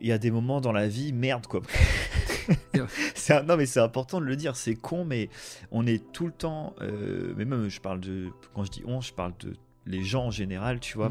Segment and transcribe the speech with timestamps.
[0.00, 1.60] il y a des moments dans la vie, merde quoi.
[3.14, 5.28] c'est non mais c'est important de le dire, c'est con, mais
[5.70, 9.00] on est tout le temps, euh, mais même je parle de, quand je dis on,
[9.00, 9.54] je parle de
[9.86, 11.10] les gens en général, tu vois.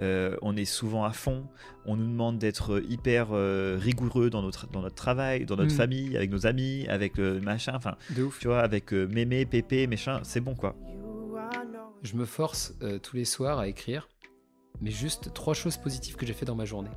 [0.00, 1.46] Euh, on est souvent à fond,
[1.86, 5.76] on nous demande d'être hyper euh, rigoureux dans notre, dans notre travail, dans notre mm.
[5.76, 7.96] famille, avec nos amis, avec le machin, enfin,
[8.40, 10.74] tu vois, avec mémé, pépé, machin, c'est bon quoi.
[12.02, 14.08] Je me force tous les soirs à écrire,
[14.80, 16.90] mais juste trois choses positives que j'ai fait dans ma journée.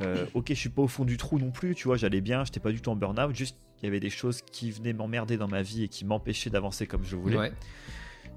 [0.00, 2.44] Euh, ok, je suis pas au fond du trou non plus, tu vois, j'allais bien,
[2.44, 5.36] j'étais pas du tout en burn-out, juste il y avait des choses qui venaient m'emmerder
[5.36, 7.52] dans ma vie et qui m'empêchaient d'avancer comme je voulais.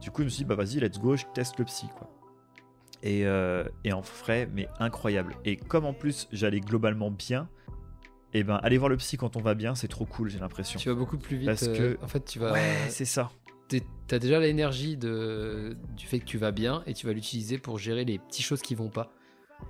[0.01, 2.09] Du coup, je me suis dit, bah vas-y, let's go, je teste le psy, quoi.
[3.03, 5.35] Et, euh, et en frais, mais incroyable.
[5.45, 7.47] Et comme en plus j'allais globalement bien,
[8.33, 10.39] et eh ben aller voir le psy quand on va bien, c'est trop cool, j'ai
[10.39, 10.77] l'impression.
[10.77, 11.45] Tu vas beaucoup plus vite.
[11.45, 12.51] Parce euh, que, en fait, tu vas.
[12.51, 13.31] Ouais, c'est ça.
[14.07, 15.77] T'as déjà l'énergie de...
[15.95, 18.61] du fait que tu vas bien et tu vas l'utiliser pour gérer les petites choses
[18.61, 19.09] qui vont pas.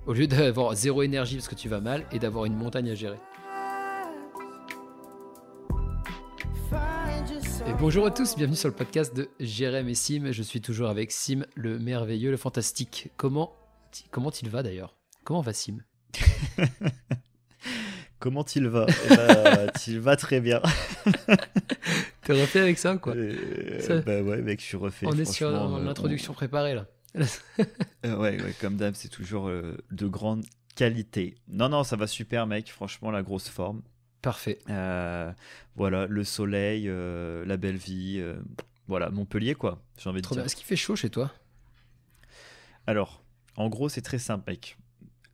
[0.06, 2.94] Au lieu d'avoir zéro énergie parce que tu vas mal et d'avoir une montagne à
[2.94, 3.18] gérer.
[7.68, 10.30] Et bonjour à tous, bienvenue sur le podcast de Jérém et Sim.
[10.30, 13.10] Je suis toujours avec Sim, le merveilleux, le fantastique.
[13.16, 13.52] Comment,
[14.10, 14.96] comment il va d'ailleurs?
[15.24, 15.78] Comment va Sim?
[18.18, 18.86] Comment il va?
[18.88, 20.62] Eh ben, Il va très bien.
[22.22, 23.14] T'es refait avec ça quoi?
[23.14, 25.06] Euh, Bah ouais mec, je suis refait.
[25.06, 26.86] On est sur l'introduction euh, préparée là.
[28.04, 30.44] Euh, ouais, comme d'hab, c'est toujours euh, de grande
[30.76, 31.34] qualité.
[31.48, 32.70] Non, non, ça va super, mec.
[32.70, 33.82] Franchement, la grosse forme.
[34.22, 34.58] Parfait.
[34.70, 35.32] Euh,
[35.74, 38.22] voilà, le soleil, la belle vie.
[38.86, 39.82] voilà, Montpellier, quoi.
[39.98, 40.44] J'ai envie de dire.
[40.44, 41.32] Est-ce qu'il fait chaud chez toi?
[42.86, 43.24] Alors,
[43.56, 44.76] en gros, c'est très simple, mec.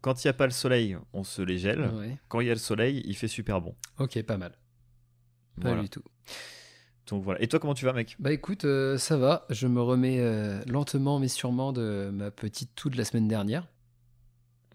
[0.01, 1.91] Quand il n'y a pas le soleil, on se les gèle.
[2.29, 3.75] Quand il y a le soleil, il fait super bon.
[3.99, 4.57] Ok, pas mal.
[5.61, 6.03] Pas du tout.
[7.09, 7.43] Donc voilà.
[7.43, 8.17] Et toi, comment tu vas, mec?
[8.19, 9.47] Bah écoute, euh, ça va.
[9.51, 13.67] Je me remets euh, lentement mais sûrement de ma petite toux de la semaine dernière.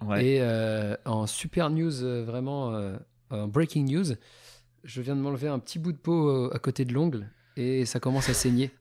[0.05, 0.25] Ouais.
[0.25, 1.91] Et euh, en super news,
[2.23, 2.95] vraiment,
[3.31, 4.15] en breaking news,
[4.83, 7.99] je viens de m'enlever un petit bout de peau à côté de l'ongle et ça
[7.99, 8.71] commence à saigner.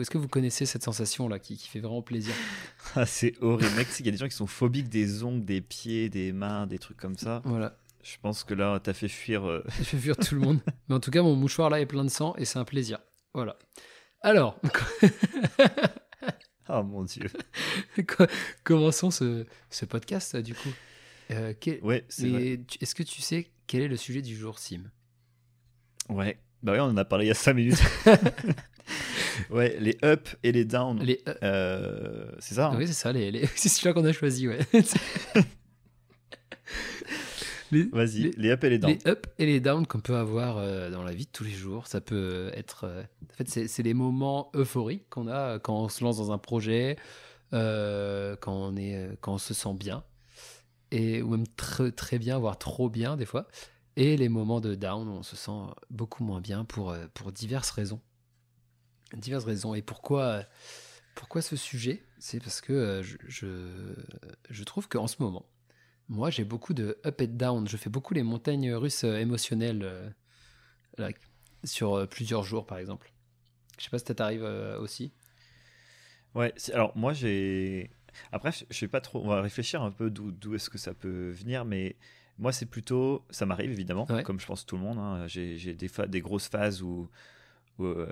[0.00, 2.34] Est-ce que vous connaissez cette sensation-là qui, qui, fait vraiment plaisir?
[2.94, 3.88] Ah, C'est horrible, mec.
[3.98, 6.78] Il y a des gens qui sont phobiques des ongles, des pieds, des mains, des
[6.78, 7.42] trucs comme ça.
[7.44, 7.76] Voilà.
[8.06, 9.44] Je pense que là, t'as fait fuir.
[9.48, 9.64] Euh...
[9.68, 10.60] fait fuir tout le monde.
[10.88, 12.98] Mais en tout cas, mon mouchoir là est plein de sang et c'est un plaisir.
[13.34, 13.58] Voilà.
[14.20, 14.60] Alors.
[16.68, 17.26] oh mon dieu.
[18.64, 20.68] Commençons ce, ce, podcast du coup.
[21.32, 21.52] Euh,
[21.82, 24.84] ouais, c'est Est-ce que tu sais quel est le sujet du jour, Sim?
[26.08, 26.38] Ouais.
[26.62, 27.82] Bah oui, on en a parlé il y a 5 minutes.
[29.50, 31.02] ouais, les up et les down.
[31.02, 32.76] Les euh, c'est ça hein?
[32.78, 33.12] Oui, c'est ça.
[33.12, 33.46] Les, les...
[33.56, 34.60] c'est celui-là qu'on a choisi, ouais.
[37.72, 38.92] Vas-y, les, up et les down.
[38.92, 41.50] Les up et les down qu'on peut avoir euh, dans la vie de tous les
[41.50, 41.86] jours.
[41.86, 42.84] Ça peut être.
[42.84, 46.38] Euh, en fait, c'est les moments euphoriques qu'on a quand on se lance dans un
[46.38, 46.96] projet,
[47.52, 50.04] euh, quand, on est, quand on se sent bien,
[50.90, 53.46] et, ou même très, très bien, voire trop bien des fois.
[53.96, 57.70] Et les moments de down où on se sent beaucoup moins bien pour, pour diverses
[57.70, 58.00] raisons.
[59.14, 59.74] Diverses raisons.
[59.74, 60.44] Et pourquoi,
[61.14, 62.02] pourquoi ce sujet?
[62.18, 63.94] C'est parce que je, je,
[64.50, 65.46] je trouve qu'en ce moment,
[66.08, 67.68] moi, j'ai beaucoup de up and down.
[67.68, 71.10] Je fais beaucoup les montagnes russes euh, émotionnelles euh,
[71.64, 73.12] sur euh, plusieurs jours, par exemple.
[73.78, 74.42] Je sais pas si ça t'arrive
[74.80, 75.12] aussi.
[76.34, 77.90] Ouais, alors moi j'ai.
[78.32, 79.22] Après, je sais pas trop.
[79.22, 81.96] On va réfléchir un peu d'où est-ce que ça peut venir, mais
[82.38, 83.26] moi c'est plutôt.
[83.28, 84.98] Ça m'arrive évidemment, comme je pense tout le monde.
[84.98, 85.26] Hein.
[85.26, 87.10] J'ai des, des grosses phases où
[87.84, 88.06] euh,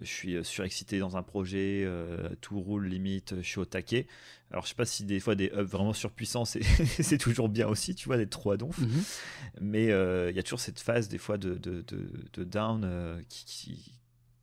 [0.00, 4.06] je suis surexcité dans un projet, euh, tout roule limite, je suis au taquet.
[4.50, 7.94] Alors je sais pas si des fois des ups vraiment surpuissants c'est toujours bien aussi,
[7.94, 8.78] tu vois, d'être trop à donf.
[8.78, 9.02] Mhm.
[9.60, 13.92] Mais euh, il y a toujours cette phase des fois de, de, de, down qui,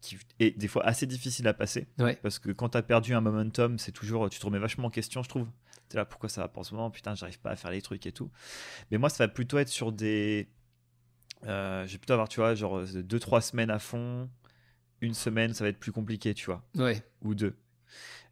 [0.02, 1.88] qui, est des fois assez difficile à passer.
[2.22, 4.92] Parce que quand tu as perdu un momentum, c'est toujours, tu te remets vachement en
[4.92, 5.48] question, je trouve.
[5.90, 6.92] Tu là, pourquoi ça va pas en ce moment?
[6.92, 8.30] Putain, j'arrive pas à faire les trucs et tout.
[8.92, 10.48] Mais moi, ça va plutôt être sur des.
[11.46, 14.30] Euh, je vais plutôt avoir, tu vois, genre 2-3 semaines à fond,
[15.02, 16.64] une semaine, ça va être plus compliqué, tu vois.
[16.76, 17.02] Ouais.
[17.22, 17.56] Ou deux.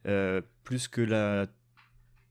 [0.06, 1.48] Euh, plus que la.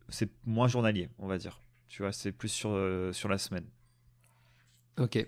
[0.08, 1.61] C'est moins journalier, on va dire.
[1.88, 3.66] Tu vois, c'est plus sur, euh, sur la semaine.
[4.99, 5.26] Ok.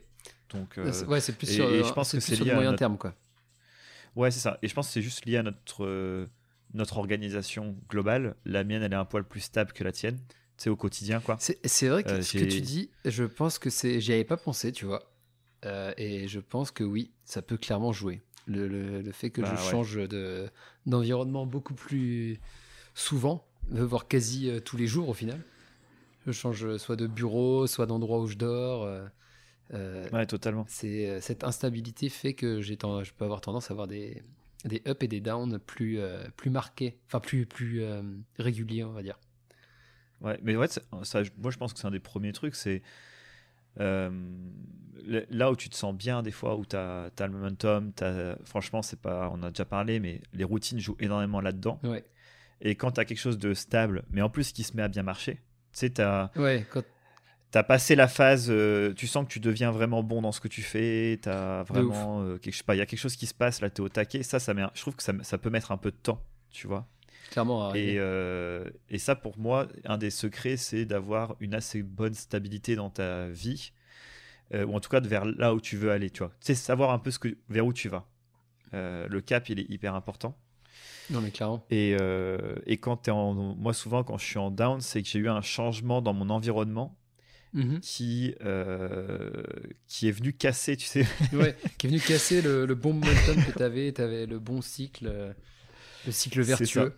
[0.50, 3.14] Donc, euh, ouais, c'est plus sur, et je pense que c'est lié moyen terme, quoi.
[4.14, 4.58] Ouais, c'est ça.
[4.62, 6.28] Et je pense que c'est juste lié à notre,
[6.74, 8.36] notre organisation globale.
[8.44, 10.18] La mienne, elle est un poil plus stable que la tienne.
[10.56, 11.36] C'est au quotidien, quoi.
[11.38, 14.00] C'est vrai que ce que tu dis, je pense que c'est.
[14.00, 15.12] J'y avais pas pensé, tu vois.
[15.96, 18.22] et je pense que oui, ça peut clairement jouer.
[18.48, 20.48] Le, fait que je bah change de,
[20.86, 22.40] d'environnement beaucoup plus
[22.94, 25.40] souvent, voire quasi euh, tous les jours au final.
[26.26, 28.84] Je change soit de bureau, soit d'endroit où je dors.
[28.84, 29.06] Euh,
[29.74, 30.64] euh, ouais, totalement.
[30.68, 34.22] C'est, cette instabilité fait que j'ai je peux avoir tendance à avoir des,
[34.64, 36.00] des ups et des downs plus,
[36.36, 37.82] plus marqués, enfin plus, plus
[38.38, 39.18] réguliers, on va dire.
[40.20, 40.80] Ouais, mais ouais, ça,
[41.38, 42.82] moi je pense que c'est un des premiers trucs, c'est
[43.76, 47.92] là où tu te sens bien des fois, où tu as, le momentum,
[48.44, 51.80] franchement, c'est pas, on a déjà parlé, mais les routines jouent énormément là-dedans.
[52.60, 54.88] Et quand tu as quelque chose de stable, mais en plus qui se met à
[54.88, 55.40] bien marcher, tu
[55.72, 56.66] sais, tu as, ouais,
[57.54, 60.48] as, passé la phase, euh, tu sens que tu deviens vraiment bon dans ce que
[60.48, 63.34] tu fais, tu as vraiment, euh, quelque, pas, il y a quelque chose qui se
[63.34, 65.50] passe, là, tu es au taquet, ça, ça met, je trouve que ça, ça peut
[65.50, 66.88] mettre un peu de temps, tu vois.
[67.30, 67.74] Clairement.
[67.74, 72.74] Et, euh, et, ça, pour moi, un des secrets, c'est d'avoir une assez bonne stabilité
[72.74, 73.72] dans ta vie
[74.54, 76.32] euh, ou en tout cas vers là où tu veux aller, tu vois.
[76.40, 78.08] C'est savoir un peu ce que, vers où tu vas.
[78.72, 80.38] Euh, le cap, il est hyper important.
[81.10, 81.64] Non, mais clairement.
[81.70, 81.96] Et,
[82.66, 83.34] et quand tu es en.
[83.34, 86.28] Moi, souvent, quand je suis en down, c'est que j'ai eu un changement dans mon
[86.28, 86.98] environnement
[87.54, 87.80] mhm.
[87.80, 88.34] qui,
[89.86, 91.06] qui est venu casser, tu sais.
[91.32, 94.38] ouais, qui est venu casser le, le bon momentum que tu avais, tu avais le
[94.38, 95.34] bon cycle,
[96.06, 96.94] le cycle vertueux,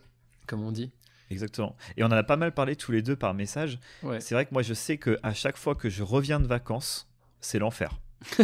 [0.51, 0.91] comme on dit.
[1.31, 1.77] Exactement.
[1.97, 3.79] Et on en a pas mal parlé tous les deux par message.
[4.19, 7.09] C'est vrai que moi, je sais qu'à chaque fois que je reviens de vacances,
[7.41, 8.01] c'est l'enfer.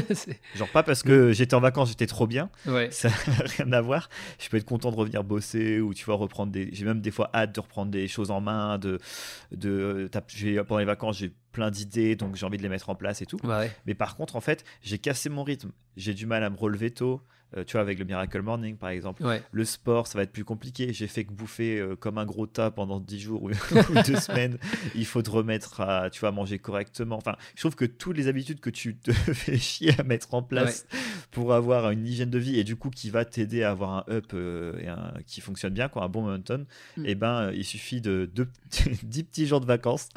[0.55, 2.49] Genre pas parce que j'étais en vacances, j'étais trop bien.
[2.91, 3.15] Ça n'a
[3.57, 4.09] rien à voir.
[4.39, 6.71] Je peux être content de revenir bosser ou tu vois reprendre des.
[6.73, 8.79] J'ai même des fois hâte de reprendre des choses en main.
[8.79, 8.99] De,
[9.51, 10.09] de,
[10.63, 13.27] pendant les vacances, j'ai plein d'idées, donc j'ai envie de les mettre en place et
[13.27, 13.39] tout.
[13.85, 15.73] Mais par contre, en fait, j'ai cassé mon rythme.
[15.97, 17.21] J'ai du mal à me relever tôt.
[17.57, 19.23] Euh, tu vois, avec le Miracle Morning, par exemple.
[19.53, 20.93] Le sport, ça va être plus compliqué.
[20.93, 24.59] J'ai fait que bouffer euh, comme un gros tas pendant 10 jours ou, deux semaines.
[24.95, 27.17] Il faut te remettre à, tu vois, manger correctement.
[27.17, 30.43] Enfin, je trouve que toutes les habitudes que tu te fais chier à mettre en
[30.43, 30.87] place
[31.31, 34.05] pour avoir une hygiène de vie et du coup qui va t'aider à avoir un
[34.11, 36.65] up euh, et un, qui fonctionne bien, quoi, un bon momentum,
[36.97, 37.07] mm.
[37.07, 38.31] et eh ben, il suffit de,
[39.03, 40.09] 10 petits jours de vacances.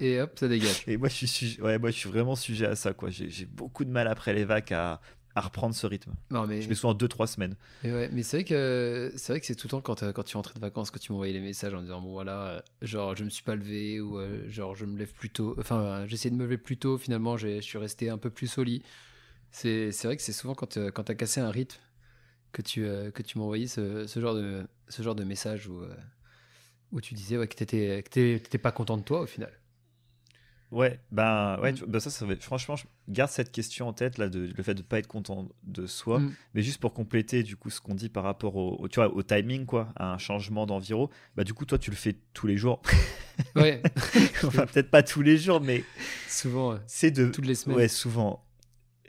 [0.00, 0.82] et hop, ça dégage.
[0.86, 3.10] Et moi, je suis, ouais, moi, je suis vraiment sujet à ça, quoi.
[3.10, 5.00] J'ai beaucoup de mal après les vacances à
[5.34, 6.12] à reprendre ce rythme.
[6.30, 6.60] Non, mais...
[6.60, 7.56] Je mets souvent 2-3 semaines.
[7.84, 10.24] ouais, mais c'est vrai que c'est vrai que c'est tout le temps quand, euh, quand
[10.24, 13.16] tu rentrais de vacances que tu m'envoyais les messages en disant bon voilà euh, genre
[13.16, 16.30] je me suis pas levé ou euh, genre je me lève plus tôt enfin j'essaie
[16.30, 18.82] de me lever plus tôt finalement je suis resté un peu plus au lit
[19.50, 21.80] c'est vrai que c'est souvent quand quand as cassé un rythme
[22.52, 25.82] que tu que tu m'envoyais ce, ce, genre de ce genre de message où
[26.92, 29.52] où tu disais ouais, que t'étais que pas content de toi au final
[30.72, 31.84] Ouais, ben ouais, mm.
[31.86, 34.80] bah ça, ça franchement, je garde cette question en tête là, de, le fait de
[34.80, 36.32] pas être content de soi, mm.
[36.54, 39.22] mais juste pour compléter du coup ce qu'on dit par rapport au, tu vois, au
[39.22, 41.10] timing quoi, à un changement d'environ.
[41.36, 42.82] Bah du coup, toi, tu le fais tous les jours.
[43.56, 43.82] Ouais.
[44.44, 45.84] enfin, peut-être pas tous les jours, mais
[46.28, 46.78] souvent.
[46.86, 47.78] C'est de toutes les semaines.
[47.78, 48.44] Ouais, souvent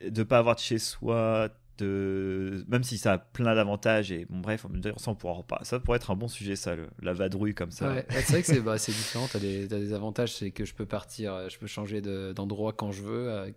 [0.09, 4.39] de pas avoir de chez soi, de même si ça a plein d'avantages et bon
[4.39, 4.65] bref
[4.97, 7.91] ça pourra pas ça pourrait être un bon sujet ça la vadrouille comme ça.
[7.91, 10.73] Ouais, c'est vrai que c'est bah, différent t'as des, as des avantages c'est que je
[10.73, 12.01] peux partir je peux changer
[12.33, 13.51] d'endroit quand je veux euh,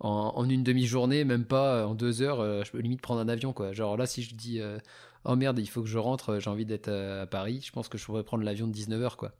[0.00, 3.52] en, une demi-journée même pas en deux heures euh, je peux limite prendre un avion
[3.52, 3.72] quoi.
[3.72, 4.78] Genre là si je dis euh,
[5.24, 7.98] oh merde il faut que je rentre j'ai envie d'être à, Paris je pense que
[7.98, 9.32] je pourrais prendre l'avion de 19h quoi.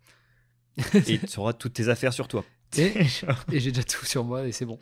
[1.07, 2.45] Et tu auras toutes tes affaires sur toi.
[2.77, 2.93] Et,
[3.53, 4.79] et j'ai déjà tout sur moi et c'est bon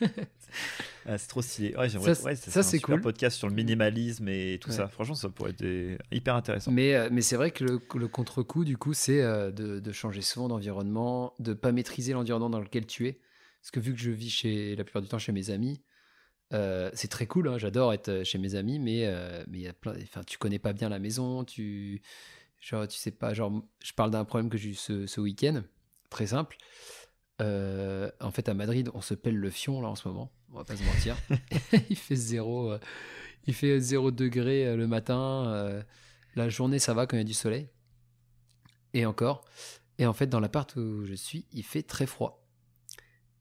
[1.06, 1.74] ah, c'est trop stylé.
[1.76, 1.88] Ouais.
[1.88, 3.00] Ça, ouais, ça c'est cool.
[3.00, 4.88] podcast sur le minimalisme et tout ça.
[4.88, 6.70] Franchement, ça pourrait être hyper intéressant.
[6.70, 9.92] Mais, euh, mais c'est vrai que le, le contre-coup, du coup, c'est euh, de, de,
[9.92, 13.20] changer souvent d'environnement, de pas maîtriser l'environnement dans lequel tu es.
[13.60, 15.82] Parce que vu que je vis chez, la plupart du temps chez mes amis,
[16.52, 17.48] euh, c'est très cool.
[17.48, 19.08] Hein, j'adore être chez mes amis, mais
[19.48, 19.94] mais y a plein.
[20.02, 21.44] Enfin, tu connais pas bien la maison.
[21.44, 22.02] Tu
[22.60, 23.34] genre, tu sais pas.
[23.34, 25.62] Genre, je parle d'un problème que j'ai eu ce, ce week-end.
[26.10, 26.56] Très simple.
[27.40, 30.64] en fait, à Madrid, on se pèle le fion là en ce moment on va
[30.64, 31.16] pas se mentir.
[31.90, 32.78] il fait zéro, euh,
[33.46, 35.46] il fait zéro degré euh, le matin.
[35.48, 35.82] Euh,
[36.34, 37.68] la journée, ça va quand il y a du soleil.
[38.94, 39.44] Et encore.
[39.98, 42.44] Et en fait, dans l'appart où je suis, il fait très froid.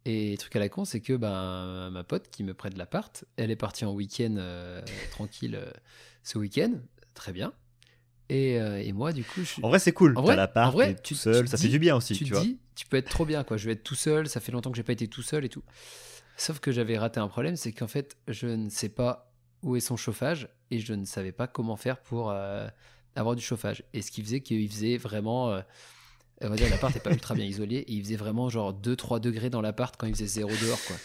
[0.05, 3.51] Et truc à la con, c'est que ben, ma pote qui me prête l'appart, elle
[3.51, 4.35] est partie en week-end
[5.11, 5.59] tranquille
[6.23, 6.73] ce week-end.
[7.13, 7.53] Très bien.
[8.29, 9.61] Et, et, moi, du coup, je...
[9.61, 10.17] En vrai, c'est cool.
[10.17, 12.15] En vrai, l'appart, tout seul, ça fait du bien aussi.
[12.15, 13.57] Tu, tu dis, tu peux être trop bien, quoi.
[13.57, 14.29] Je vais être tout seul.
[14.29, 15.63] Ça fait longtemps que j'ai pas été tout seul et tout.
[16.37, 19.31] Sauf que j'avais raté un problème, c'est qu'en fait, je ne sais pas
[19.63, 22.67] où est son chauffage et je ne savais pas comment faire pour euh,
[23.15, 23.83] avoir du chauffage.
[23.93, 25.51] Et ce qui faisait qu'il faisait vraiment.
[25.51, 25.61] Euh,
[26.43, 29.19] on va dire, l'appart n'est pas ultra bien isolé et il faisait vraiment genre 2-3
[29.19, 30.95] degrés dans l'appart quand il faisait zéro dehors, quoi.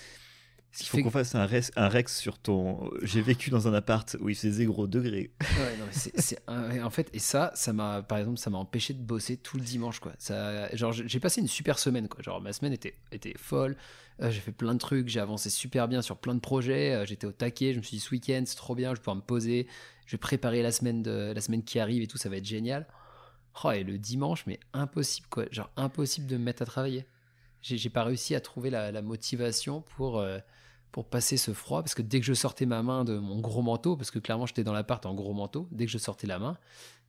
[0.80, 2.90] Il faut qu'on fasse un rex, un rex, sur ton.
[3.02, 5.30] J'ai vécu dans un appart où il faisait zéro degré.
[5.40, 9.02] Ouais, non, c'est, en fait, et ça, ça m'a, par exemple, ça m'a empêché de
[9.02, 10.12] bosser tout le dimanche, quoi.
[10.18, 12.22] Ça, genre, j'ai passé une super semaine, quoi.
[12.22, 13.76] Genre, ma semaine était, était folle.
[14.22, 16.94] Euh, j'ai fait plein de trucs, j'ai avancé super bien sur plein de projets.
[16.94, 17.72] Euh, j'étais au taquet.
[17.72, 19.66] Je me suis dit, ce week-end, c'est trop bien, je vais pouvoir me poser.
[20.06, 22.44] Je vais préparer la semaine, de, la semaine qui arrive et tout, ça va être
[22.44, 22.86] génial.
[23.64, 25.44] Oh, et le dimanche, mais impossible, quoi.
[25.50, 27.06] Genre, impossible de me mettre à travailler.
[27.62, 30.20] J'ai, pas réussi à trouver la, motivation pour.
[30.20, 30.38] Euh,
[30.92, 33.62] pour passer ce froid, parce que dès que je sortais ma main de mon gros
[33.62, 36.38] manteau, parce que clairement j'étais dans l'appart en gros manteau, dès que je sortais la
[36.38, 36.56] main,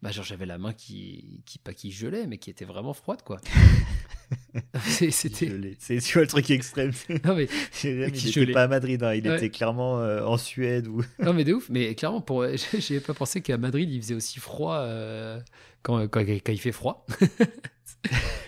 [0.01, 3.22] bah genre j'avais la main qui, qui pas qui gelait, mais qui était vraiment froide
[3.24, 3.39] quoi.
[5.12, 5.75] C'était.
[5.79, 6.91] C'est tu vois le truc extrême.
[7.24, 7.48] Non mais.
[7.84, 9.13] il n'était pas à Madrid, hein.
[9.13, 11.01] il était clairement euh, en Suède ou.
[11.19, 11.69] non mais de ouf.
[11.69, 12.46] Mais clairement, pour,
[12.77, 14.86] j'ai pas pensé qu'à Madrid il faisait aussi froid
[15.81, 17.05] quand, quand, quand, il fait froid.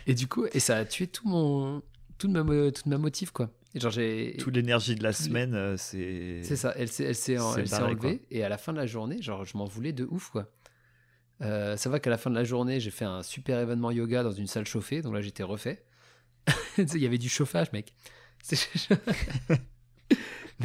[0.07, 1.81] et du coup, et ça a tué tout mon,
[2.17, 3.50] toute ma, toute ma motive quoi.
[3.76, 6.42] Genre j'ai toute l'énergie de la semaine, c'est.
[6.44, 6.74] C'est ça.
[6.76, 9.66] Elle s'est, elle s'est, enlevée et à la fin de la journée, genre je m'en
[9.66, 10.50] voulais de ouf quoi.
[11.42, 14.24] Euh, ça va qu'à la fin de la journée, j'ai fait un super événement yoga
[14.24, 15.86] dans une salle chauffée, donc là j'étais refait.
[16.78, 17.94] Il y avait du chauffage, mec.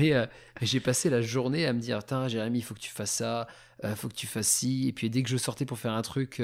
[0.00, 0.26] Euh,
[0.60, 3.12] mais, j'ai passé la journée à me dire Tiens, Jérémy, il faut que tu fasses
[3.12, 3.46] ça,
[3.80, 4.88] il euh, faut que tu fasses ci.
[4.88, 6.42] Et puis dès que je sortais pour faire un truc,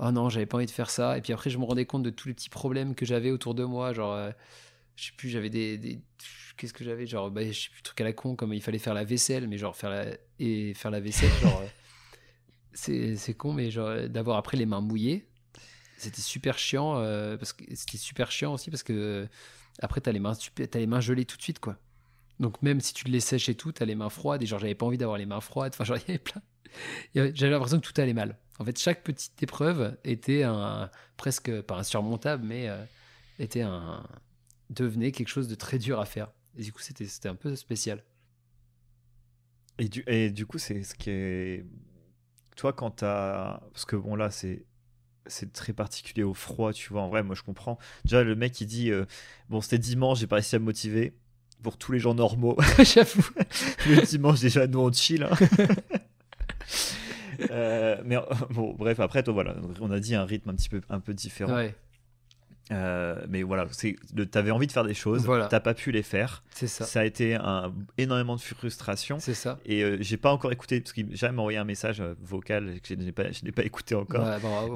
[0.00, 1.16] oh non, j'avais pas envie de faire ça.
[1.16, 3.54] Et puis après, je me rendais compte de tous les petits problèmes que j'avais autour
[3.54, 3.94] de moi.
[3.94, 4.32] Genre,
[4.96, 6.00] je sais plus, j'avais des.
[6.56, 8.78] Qu'est-ce que j'avais Genre, bah, je sais plus, truc à la con, comme il fallait
[8.78, 10.06] faire la vaisselle, mais genre faire la,
[10.38, 11.62] et faire la vaisselle, genre
[12.72, 15.26] c'est con, mais genre d'avoir après les mains mouillées,
[15.96, 19.28] c'était super chiant euh, parce que c'était super chiant aussi parce que
[19.78, 21.78] après t'as les mains as les mains gelées tout de suite quoi.
[22.40, 24.74] Donc même si tu les sèches et tout, t'as les mains froides et genre j'avais
[24.74, 25.72] pas envie d'avoir les mains froides.
[25.74, 26.42] Enfin genre il y avait plein.
[27.14, 28.36] J'avais l'impression que tout allait mal.
[28.58, 32.84] En fait chaque petite épreuve était un presque pas insurmontable mais euh,
[33.38, 34.04] était un
[34.70, 36.32] devenait quelque chose de très dur à faire.
[36.56, 38.02] Et du coup c'était un peu spécial.
[39.78, 41.64] Et du, et du coup c'est ce qui est
[42.54, 43.60] toi, quand t'as.
[43.72, 44.64] Parce que bon, là, c'est.
[45.26, 47.00] C'est très particulier au froid, tu vois.
[47.00, 47.78] En vrai, moi, je comprends.
[48.04, 49.06] Déjà, le mec, il dit euh,
[49.48, 51.14] Bon, c'était dimanche, j'ai pas réussi à me motiver.
[51.62, 52.58] Pour tous les gens normaux.
[52.84, 53.30] J'avoue.
[53.88, 55.22] le dimanche, déjà, nous, on chill.
[55.22, 55.36] Hein.
[57.50, 58.16] Euh, mais
[58.50, 59.56] bon, bref, après, toi, voilà.
[59.80, 61.52] On a dit un rythme un petit peu, un peu différent.
[61.52, 61.74] Ouais.
[62.70, 63.98] Euh, mais voilà, tu
[64.34, 66.42] avais envie de faire des choses, t'as pas pu les faire.
[66.54, 66.84] C'est ça.
[66.84, 69.18] Ça a été un, énormément de frustration.
[69.18, 69.58] C'est ça.
[69.66, 72.88] Et euh, j'ai pas encore écouté, parce qu'il jamais envoyé un message euh, vocal que
[72.88, 74.26] je n'ai pas, pas écouté encore.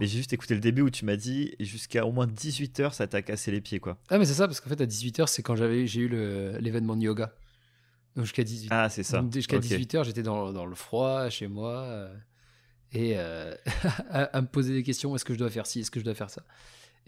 [0.00, 3.07] mais j'ai juste écouté le début où tu m'as dit jusqu'à au moins 18h, ça
[3.07, 3.80] t'a cassé les pieds.
[3.80, 3.97] quoi.
[4.11, 6.09] Ah, mais c'est ça, parce qu'en fait, à 18h, c'est quand j'ai eu
[6.61, 7.33] l'événement de yoga.
[8.16, 9.25] Donc jusqu'à 18 Ah, c'est ça.
[9.33, 12.11] Jusqu'à 18h, j'étais dans, dans, le froid chez moi.
[12.92, 13.16] et
[14.11, 16.14] à, me poser des questions est-ce que je dois faire ci, est-ce que je dois
[16.14, 16.42] faire ça?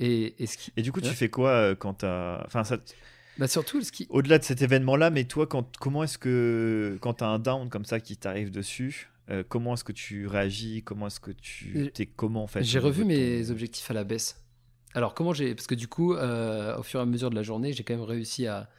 [0.00, 0.34] Et,
[0.76, 2.42] et, du coup, tu fais quoi euh, quand t'as.
[2.46, 2.78] Enfin, ça.
[3.38, 4.06] Bah surtout, ce qui...
[4.10, 6.98] Au-delà de cet événement-là, mais toi, quand, comment est-ce que.
[7.00, 10.82] Quand t'as un down comme ça qui t'arrive dessus, euh, comment est-ce que tu réagis
[10.82, 11.90] Comment est-ce que tu.
[11.92, 14.42] T'es comment en fait J'ai revu mes objectifs à la baisse.
[14.94, 15.54] Alors, comment j'ai.
[15.54, 17.94] Parce que du coup, euh, au fur et à mesure de la journée, j'ai quand
[17.94, 18.70] même réussi à,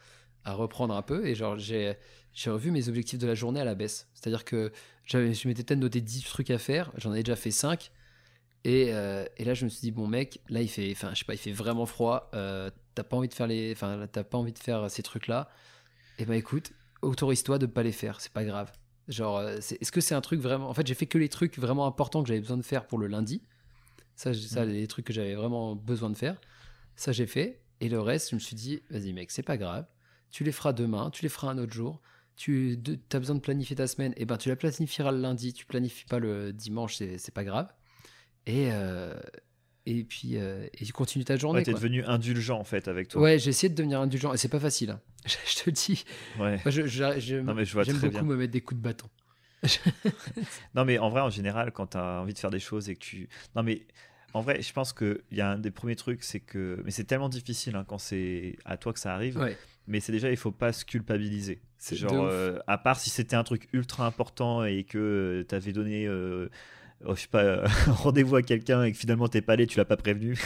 [0.44, 1.24] à reprendre un peu.
[1.24, 1.96] Et genre, j'ai
[2.46, 4.08] revu mes objectifs de la journée à la baisse.
[4.14, 4.72] C'est-à-dire que
[5.04, 7.92] je m'étais peut-être noté 10 trucs à faire, j'en ai déjà fait 5.
[8.66, 11.24] Euh, et, là, je me suis dit, bon, mec, là, il fait, enfin, je sais
[11.24, 12.30] pas, il fait vraiment froid.
[12.34, 15.48] Euh, t'as pas envie de faire les, enfin, t'as pas envie de faire ces trucs-là.
[16.18, 18.20] Et eh ben, écoute, autorise-toi de pas les faire.
[18.20, 18.72] C'est pas grave.
[19.08, 20.68] Genre, euh, est-ce que c'est un truc vraiment.
[20.68, 22.98] En fait, j'ai fait que les trucs vraiment importants que j'avais besoin de faire pour
[22.98, 23.42] le lundi.
[24.14, 24.68] Ça, ça mm.
[24.68, 26.40] les trucs que j'avais vraiment besoin de faire.
[26.94, 27.60] Ça, j'ai fait.
[27.80, 29.86] Et le reste, je me suis dit, vas-y, mec, c'est pas grave.
[30.30, 32.00] Tu les feras demain, tu les feras un autre jour.
[32.36, 32.78] Tu
[33.12, 35.66] as besoin de planifier ta semaine, et eh ben tu la planifieras le lundi, tu
[35.66, 37.72] planifies pas le dimanche, c'est pas grave.
[38.46, 39.14] Et, euh,
[39.86, 41.60] et puis euh, et tu continues ta journée.
[41.60, 43.22] Ouais, t'es devenu indulgent en fait avec toi.
[43.22, 44.90] Ouais, j'ai essayé de devenir indulgent et c'est pas facile.
[44.90, 45.00] Hein.
[45.26, 46.04] Je, te le dis.
[46.38, 46.58] Ouais.
[46.66, 49.08] je, je, j'aime beaucoup me mettre des coups de bâton.
[50.74, 52.96] non mais en vrai en général quand tu as envie de faire des choses et
[52.96, 53.86] que tu non mais
[54.34, 56.90] en vrai je pense que il y a un des premiers trucs c'est que mais
[56.90, 59.38] c'est tellement difficile hein, quand c'est à toi que ça arrive
[59.86, 63.36] mais c'est déjà il faut pas se culpabiliser c'est genre euh, à part si c'était
[63.36, 66.08] un truc ultra important et que tu avais donné
[67.06, 69.78] oh, je sais pas, euh, rendez-vous à quelqu'un et que finalement t'es pas allé, tu
[69.78, 70.38] l'as pas prévenu.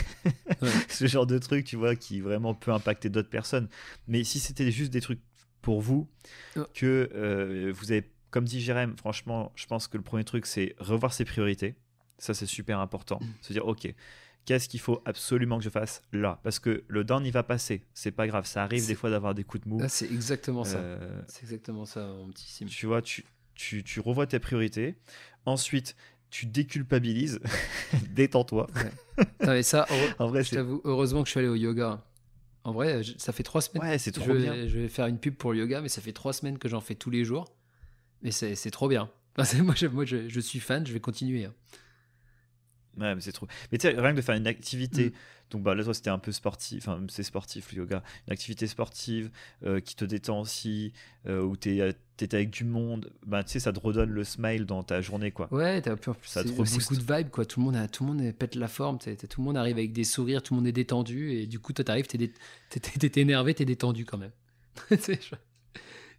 [0.88, 3.68] Ce genre de truc, tu vois, qui vraiment peut impacter d'autres personnes.
[4.08, 5.20] Mais si c'était juste des trucs
[5.62, 6.08] pour vous,
[6.74, 10.74] que euh, vous avez, comme dit Jérém, franchement, je pense que le premier truc, c'est
[10.78, 11.74] revoir ses priorités.
[12.18, 13.18] Ça, c'est super important.
[13.20, 13.26] Mm.
[13.42, 13.92] Se dire, ok,
[14.46, 16.40] qu'est-ce qu'il faut absolument que je fasse là?
[16.42, 17.82] Parce que le down, il va passer.
[17.92, 18.46] C'est pas grave.
[18.46, 19.80] Ça arrive des fois d'avoir des coups de mou.
[19.82, 20.78] Ah, c'est exactement ça.
[20.78, 22.66] Euh, c'est exactement ça, mon petit Sim.
[22.66, 24.94] Tu vois, tu, tu, tu revois tes priorités.
[25.44, 25.96] Ensuite,
[26.30, 27.40] tu déculpabilises,
[28.10, 28.68] détends-toi.
[29.44, 29.62] Ouais.
[29.62, 29.86] ça,
[30.18, 32.04] en vrai, je t'avoue, heureusement que je suis allé au yoga.
[32.64, 33.82] En vrai, ça fait trois semaines.
[33.88, 34.66] Ouais, c'est trop je, bien.
[34.66, 36.80] Je vais faire une pub pour le yoga, mais ça fait trois semaines que j'en
[36.80, 37.54] fais tous les jours.
[38.22, 39.08] Mais c'est trop bien.
[39.62, 41.44] moi, je, moi je, suis fan, je vais continuer.
[41.44, 41.54] Hein.
[42.98, 43.46] Ouais, mais c'est trop.
[43.70, 45.06] Mais tu sais, rien que de faire une activité.
[45.06, 45.12] Mm.
[45.50, 46.88] Donc bah, là, toi, c'était un peu sportif.
[46.88, 48.02] Enfin, c'est sportif le yoga.
[48.26, 49.30] Une activité sportive
[49.64, 50.92] euh, qui te détend aussi,
[51.26, 53.12] euh, où tu es, euh, avec du monde.
[53.24, 55.52] Bah, tu sais, ça te redonne le smile dans ta journée, quoi.
[55.52, 57.44] Ouais, t'as plus ça te C'est good vibe, quoi.
[57.44, 58.98] Tout le monde, a, tout le monde pète la forme.
[58.98, 61.32] tout le monde arrive avec des sourires, tout le monde est détendu.
[61.32, 62.32] Et du coup, toi, t'arrives, t'es, dé...
[63.20, 64.32] énervé, t'es détendu quand même.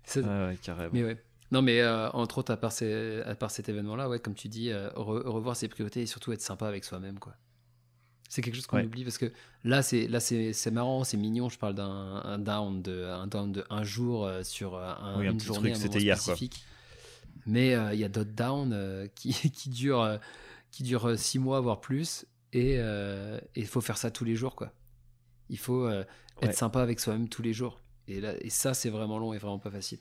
[0.03, 0.19] ça...
[0.21, 0.91] ouais, carrément.
[0.93, 1.17] Mais ouais.
[1.51, 2.73] Non, mais entre autres, à part,
[3.25, 6.67] à part cet événement-là, ouais, comme tu dis, revoir ses priorités et surtout être sympa
[6.67, 7.35] avec soi-même, quoi.
[8.29, 9.31] C'est quelque chose qu'on oublie parce que
[9.63, 11.49] là, c'est là c'est marrant, c'est mignon.
[11.49, 15.39] Je parle d'un down de un down de un jour euh, sur euh, un, une
[15.39, 16.65] journée, truc, un hier, spécifique.
[17.45, 20.19] Mais euh, il y a d'autres downs qui, qui durent
[20.71, 22.79] qui durent six mois voire plus, et
[23.55, 24.73] il faut faire ça tous les jours, quoi.
[25.49, 25.89] Il faut
[26.41, 27.79] être sympa avec soi-même tous les jours.
[28.09, 29.99] Et là, et ça, c'est vraiment long et vraiment pas facile.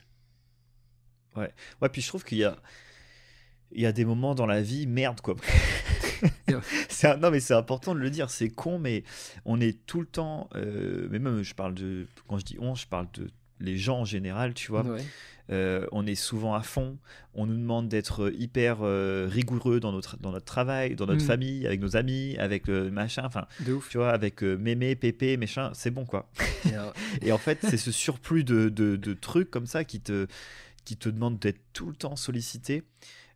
[1.36, 1.52] Ouais.
[1.82, 1.88] Ouais.
[1.88, 2.56] Puis je trouve qu'il y a
[3.72, 5.34] il y a des moments dans la vie merde quoi.
[7.20, 8.30] non, mais c'est important de le dire.
[8.30, 9.04] C'est con, mais
[9.44, 10.48] on est tout le temps.
[10.54, 12.06] Euh, mais même, je parle de.
[12.28, 14.84] Quand je dis on, je parle de les gens en général, tu vois.
[15.48, 16.98] Euh, on est souvent à fond.
[17.34, 21.26] On nous demande d'être hyper euh, rigoureux dans notre, dans notre travail, dans notre mm.
[21.26, 23.22] famille, avec nos amis, avec le machin.
[23.24, 25.70] Enfin, tu vois, avec mémé, pépé, machin.
[25.72, 26.28] C'est bon, quoi.
[27.22, 30.26] Et en fait, c'est ce surplus de, de, de, trucs comme ça qui te,
[30.86, 32.84] qui te demande d'être tout le temps sollicité.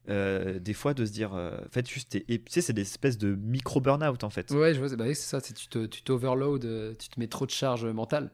[0.08, 2.82] Euh, des fois de se dire euh, en fait juste et, tu sais c'est des
[2.82, 4.50] espèces de micro burn-out en fait.
[4.50, 7.44] Ouais je vois bah c'est ça tu te tu t'overload euh, tu te mets trop
[7.44, 8.32] de charge mentale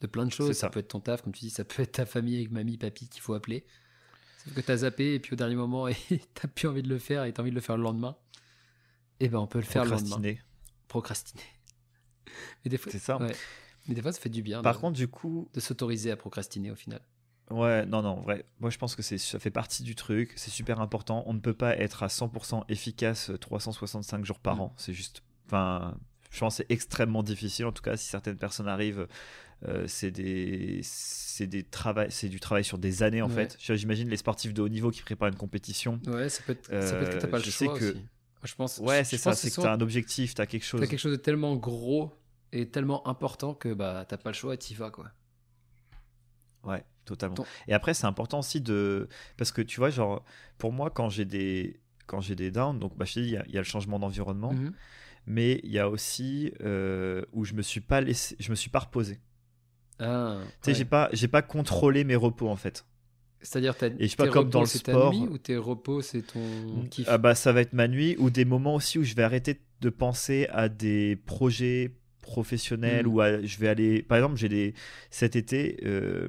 [0.00, 0.52] de plein de choses.
[0.52, 0.60] Ça.
[0.60, 0.70] ça.
[0.70, 3.08] peut être ton taf comme tu dis ça peut être ta famille avec mamie papy
[3.08, 3.66] qu'il faut appeler.
[4.44, 5.96] Sauf que t'as zappé et puis au dernier moment et
[6.34, 8.16] t'as plus envie de le faire et t'as envie de le faire le lendemain.
[9.18, 10.36] Et eh ben on peut le faire le lendemain.
[10.86, 11.42] Procrastiner.
[12.64, 13.18] Mais des fois c'est ça.
[13.88, 16.70] mais des fois ça fait du bien par contre du coup de s'autoriser à procrastiner
[16.70, 17.02] au final
[17.50, 18.44] Ouais, non, non, vrai.
[18.60, 20.32] Moi, je pense que ça fait partie du truc.
[20.36, 21.24] C'est super important.
[21.26, 24.60] On ne peut pas être à 100% efficace 365 jours par mm.
[24.60, 24.74] an.
[24.76, 25.22] C'est juste.
[25.46, 25.96] Enfin,
[26.30, 27.66] je pense que c'est extrêmement difficile.
[27.66, 29.08] En tout cas, si certaines personnes arrivent,
[29.66, 33.56] euh, c'est des, c'est des travail, c'est du travail sur des années en fait.
[33.58, 36.00] J'imagine les sportifs de haut niveau qui préparent une compétition.
[36.06, 37.80] Ouais, ça peut être, ça peut être que t'as pas le euh, je choix sais
[37.80, 38.04] que, aussi.
[38.44, 38.78] Je pense.
[38.78, 39.34] Ouais, c'est ça.
[39.34, 40.80] C'est que t'as un objectif, t'as quelque chose.
[40.80, 42.12] T'as quelque chose de tellement gros
[42.52, 45.10] et tellement important que bah t'as pas le choix et t'y vas quoi.
[46.62, 47.44] Ouais totalement.
[47.66, 49.08] Et après, c'est important aussi de.
[49.36, 50.24] Parce que tu vois, genre,
[50.58, 53.52] pour moi, quand j'ai des, quand j'ai des downs, donc bah, je te dis, il
[53.52, 54.72] y, a le changement d'environnement, mhm.
[55.26, 58.70] mais il y a aussi euh, où je me suis pas laissé, je me suis
[58.70, 59.18] pas reposé.
[59.98, 62.86] Ah, tu sais, j'ai pas, j'ai pas contrôlé mes repos en fait.
[63.42, 65.12] C'est-à-dire, et je sais pas comme dans le sport.
[65.14, 67.06] nuit ou tes repos, c'est ton kiff?
[67.08, 69.60] ah bah, ça va être ma nuit ou des moments aussi où je vais arrêter
[69.80, 73.08] de penser à des projets professionnels mm.
[73.08, 74.02] ou je vais aller.
[74.02, 74.74] Par exemple, j'ai des
[75.10, 75.78] cet été.
[75.84, 76.28] Euh,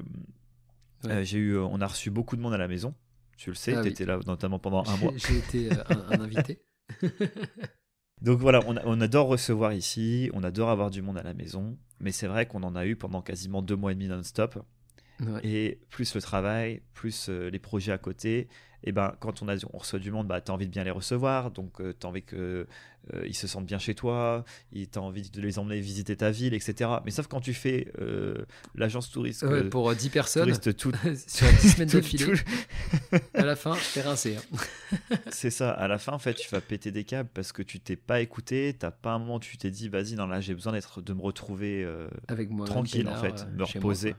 [1.06, 2.94] euh, j'ai eu, euh, on a reçu beaucoup de monde à la maison.
[3.36, 5.12] Tu le sais, ah tu étais là notamment pendant un mois.
[5.16, 6.62] J'ai été euh, un, invité.
[8.22, 12.12] Donc voilà, on, adore recevoir ici, on adore avoir du monde à la maison, mais
[12.12, 14.64] c'est vrai qu'on en a eu pendant quasiment deux mois et demi non-stop.
[15.42, 18.48] Et plus le travail, plus les projets à côté,
[18.84, 20.84] et ben quand on, a, on reçoit du monde, bah, tu as envie de bien
[20.84, 24.88] les recevoir, donc euh, tu as envie qu'ils euh, se sentent bien chez toi, tu
[24.94, 26.90] as envie de les emmener visiter ta ville, etc.
[27.04, 30.92] Mais sauf quand tu fais euh, l'agence touriste pour 10 personnes tout,
[31.28, 32.34] sur 10 semaines d'affilée,
[33.34, 34.36] à la fin, t'es rincé.
[34.36, 35.16] Hein.
[35.30, 37.78] C'est ça, à la fin, en fait, tu vas péter des câbles parce que tu
[37.78, 40.54] t'es pas écouté, t'as pas un moment où tu t'es dit, vas-y, non, là, j'ai
[40.54, 41.88] besoin d'être, de me retrouver
[42.26, 44.16] Avec moi, tranquille, en fait, me reposer.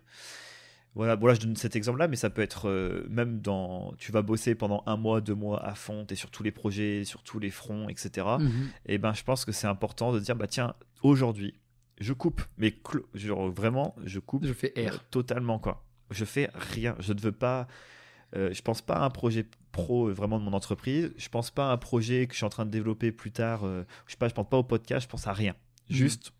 [0.95, 4.11] Voilà, bon là je donne cet exemple-là, mais ça peut être euh, même dans, tu
[4.11, 7.03] vas bosser pendant un mois, deux mois à fond, tu es sur tous les projets,
[7.03, 8.27] sur tous les fronts, etc.
[8.39, 8.69] Mhm.
[8.85, 11.55] Et ben je pense que c'est important de dire, bah tiens, aujourd'hui,
[11.99, 12.75] je coupe, mais
[13.15, 14.45] genre vraiment, je coupe.
[14.45, 14.93] Je fais R.
[14.93, 15.83] Euh, totalement quoi.
[16.11, 16.95] Je fais rien.
[16.99, 17.67] Je ne veux pas.
[18.35, 21.11] Euh, je pense pas à un projet pro vraiment de mon entreprise.
[21.17, 23.65] Je pense pas à un projet que je suis en train de développer plus tard.
[23.65, 25.05] je sais pas, je pense pas au podcast.
[25.05, 25.55] Je pense à rien.
[25.89, 25.95] Mhm.
[25.95, 26.33] Juste,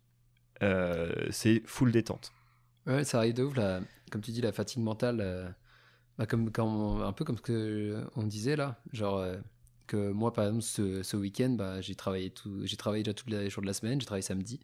[1.30, 2.32] c'est full détente.
[2.86, 3.80] Ouais, ça arrive de ouf là
[4.14, 5.48] comme tu dis, la fatigue mentale, euh,
[6.18, 9.36] bah, comme, quand un peu comme ce que on disait là, genre euh,
[9.88, 13.62] que moi par exemple ce, week-end, bah, j'ai travaillé tout, travaillé déjà tous les jours
[13.62, 14.60] de la semaine, j'ai travaillé samedi,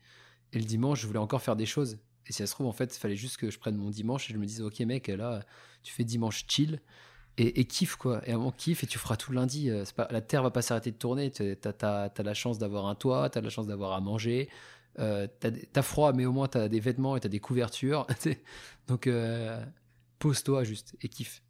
[0.52, 1.98] et le dimanche je voulais encore faire des choses.
[2.28, 4.30] Et si ça se trouve en fait, il fallait juste que je prenne mon dimanche
[4.30, 5.44] et je me dise ok mec là,
[5.82, 6.80] tu fais dimanche chill.
[7.36, 9.70] Et, kiffe quoi, et un kiffe et tu feras tout lundi.
[9.70, 11.30] Euh, la terre va pas s'arrêter de tourner.
[11.30, 14.50] Tu as, as, la chance d'avoir un toit, tu as la chance d'avoir à manger,
[14.98, 18.07] euh, t'as froid, mais au moins t'as des vêtements et t'as des couvertures.
[18.88, 19.64] Donc euh,
[20.18, 21.42] pose-toi juste et kiffe.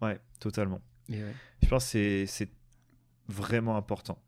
[0.00, 0.80] Ouais, totalement.
[1.08, 2.48] Je pense que c'est
[3.28, 4.18] vraiment important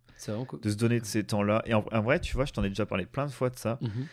[0.62, 1.62] de se donner de ces temps-là.
[1.66, 3.78] Et en, vrai, tu vois, je t'en ai déjà parlé plein de fois de ça.
[3.80, 4.06] Mhm.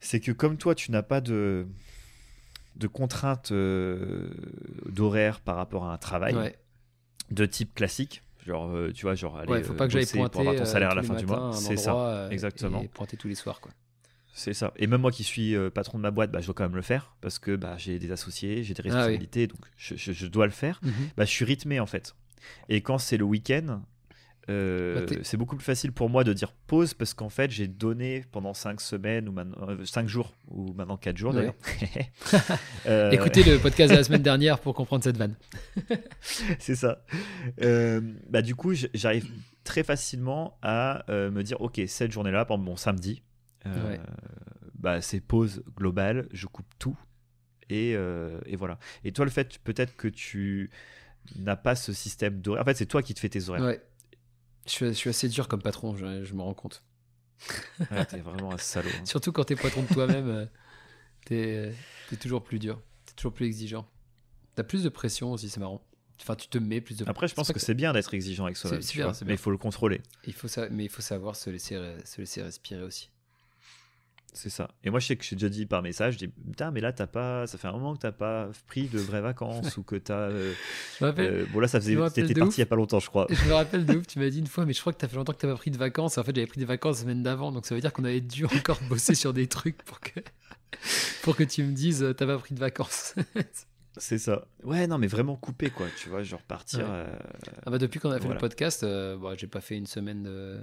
[0.00, 1.66] C'est que comme toi, tu n'as pas de,
[2.76, 4.30] de contraintes euh,
[4.86, 6.54] d'horaire par rapport à un travail
[7.30, 10.40] de type classique, Genre, euh, tu vois, genre, aller faut pas que j'aille pointer pour
[10.40, 11.52] avoir ton salaire à la fin du mois.
[11.54, 12.82] C'est ça, euh, exactement.
[12.82, 13.72] Et pointer tous les soirs, quoi.
[14.34, 14.72] C'est ça.
[14.76, 16.74] Et même moi qui suis euh, patron de ma boîte, bah, je dois quand même
[16.74, 20.26] le faire parce que bah, j'ai des associés, j'ai des ah responsabilités, donc je, je,
[20.26, 20.80] dois le faire.
[20.82, 20.92] Mhm.
[21.18, 22.14] bah, je suis rythmé en fait.
[22.70, 23.82] Et quand c'est le week-end,
[24.48, 27.68] euh, bah, c'est beaucoup plus facile pour moi de dire pause parce qu'en fait j'ai
[27.68, 31.54] donné pendant 5 semaines ou maintenant 5 jours ou maintenant 4 jours d'ailleurs.
[33.12, 35.36] Écoutez le podcast de la semaine dernière pour comprendre cette vanne.
[36.58, 37.04] c'est ça.
[38.28, 39.30] bah, du coup j'arrive
[39.62, 43.22] très facilement à me dire ok cette journée là pendant mon samedi
[44.74, 46.98] bah, c'est pause globale, je coupe tout
[47.70, 48.78] et, et voilà.
[49.04, 50.70] Et toi le fait peut-être que tu
[51.36, 52.62] n'a pas ce système d'horaire.
[52.62, 53.64] En fait, c'est toi qui te fais tes horaires.
[53.64, 53.80] Ouais.
[54.66, 56.84] Je suis, assez dur comme patron, je, me rends compte.
[58.08, 58.88] t'es vraiment un salaud.
[58.88, 59.04] Hein.
[59.04, 60.46] Surtout quand t'es patron de toi-même, euh,
[61.24, 61.74] t'es
[62.12, 63.88] es toujours plus dur, t'es toujours plus exigeant.
[64.54, 65.84] T'as plus de pression aussi, c'est marrant.
[66.20, 67.08] Enfin, tu te mets plus de.
[67.08, 68.80] Après, je pense que, c'est bien d'être exigeant avec soi-même.
[69.26, 70.00] Mais il faut le contrôler.
[70.26, 73.11] Il faut ça, mais il faut savoir se laisser, se laisser respirer aussi.
[74.34, 74.68] C'est ça.
[74.82, 76.92] Et moi, je sais que j'ai déjà dit par message, je dis putain, mais là,
[76.92, 79.96] t'as pas, ça fait un moment que t'as pas pris de vraies vacances ou que
[79.96, 80.30] t'as.
[80.30, 80.54] Euh,
[80.98, 83.26] je euh, bon là, ça faisait, t'étais parti il y a pas longtemps, je crois.
[83.28, 84.06] Je me rappelle de ouf.
[84.06, 85.56] Tu m'as dit une fois, mais je crois que t'as fait longtemps que t'as pas
[85.56, 86.16] pris de vacances.
[86.16, 88.22] En fait, j'avais pris des vacances la semaine d'avant, donc ça veut dire qu'on avait
[88.22, 90.20] dû encore bosser sur des trucs pour que
[91.22, 93.14] pour que tu me dises t'as pas pris de vacances.
[93.98, 94.46] C'est ça.
[94.64, 95.86] Ouais, non, mais vraiment coupé, quoi.
[95.98, 96.86] Tu vois, genre partir.
[96.88, 97.06] Euh,
[97.66, 100.58] ah bah depuis qu'on a fait le podcast, bon, j'ai pas fait une semaine de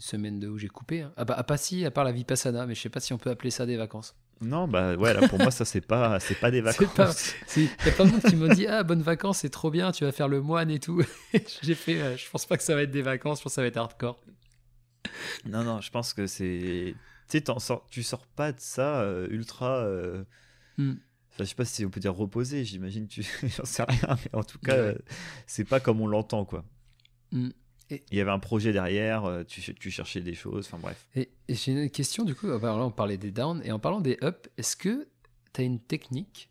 [0.00, 1.02] semaine de où j'ai coupé.
[1.02, 1.12] Hein.
[1.16, 3.30] Ah bah, pas si, à part la Vipassana, mais je sais pas si on peut
[3.30, 4.14] appeler ça des vacances.
[4.40, 7.34] Non, bah ouais, là, pour moi, ça, c'est pas, c'est pas des vacances.
[7.56, 9.92] Il y a pas de monde qui m'a dit Ah, bonnes vacances, c'est trop bien,
[9.92, 11.02] tu vas faire le moine et tout.
[11.62, 13.56] j'ai fait euh, Je pense pas que ça va être des vacances, je pense que
[13.56, 14.18] ça va être hardcore.
[15.44, 16.94] Non, non, je pense que c'est.
[17.28, 19.78] Tu sais, sors, tu sors pas de ça euh, ultra.
[19.80, 20.24] Euh...
[20.78, 20.94] Hmm.
[21.32, 23.22] Enfin, je sais pas si on peut dire reposer, j'imagine, tu...
[23.56, 24.94] j'en sais rien, mais en tout cas,
[25.46, 26.64] c'est pas comme on l'entend, quoi.
[27.90, 31.06] Il y avait un projet derrière, euh, tu, tu cherchais des choses, enfin bref.
[31.14, 34.18] Et, j'ai une question du coup, là on parlait des downs, et en parlant des
[34.22, 35.08] ups, est-ce que
[35.52, 36.50] tu as une technique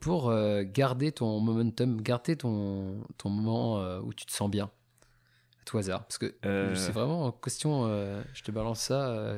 [0.00, 4.66] pour euh, garder ton momentum, garder ton, ton moment euh, où tu te sens bien
[4.66, 6.04] à tout hasard?
[6.04, 6.34] Parce que
[6.74, 7.88] c'est vraiment en question,
[8.32, 9.34] je te balance ça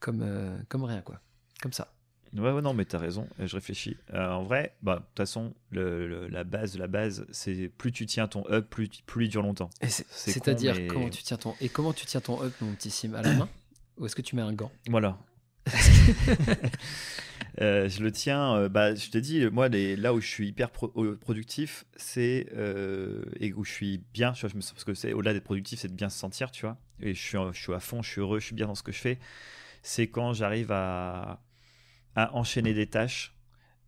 [0.00, 1.20] comme, comme rien, quoi.
[1.62, 1.94] Comme ça.
[2.34, 3.96] Ouais, ouais, non, mais t'as raison, je réfléchis.
[4.14, 8.06] Euh, en vrai, bah, de toute façon, le, la base la base, c'est plus tu
[8.06, 9.68] tiens ton up, plus, plus il dure longtemps.
[9.82, 11.54] C'est-à-dire, comment tu tiens ton.
[11.60, 13.48] Et comment tu tiens ton up, mon petit sim À la main
[13.98, 14.72] Ou est-ce que tu mets un gant?
[14.88, 15.18] Voilà.
[17.60, 20.48] Euh, je le tiens, euh, bah, je te dis, moi, les, là où je suis
[20.48, 22.46] hyper productif, c'est.
[23.40, 25.44] et où je suis bien, tu vois, je me sens, parce que c'est au-delà d'être
[25.44, 26.78] productif, c'est de bien se sentir, tu vois.
[27.00, 28.82] Et je suis, je suis à fond, je suis heureux, je suis bien dans ce
[28.82, 29.18] que je fais.
[29.82, 31.42] C'est quand j'arrive à
[32.16, 33.34] à enchaîner des tâches,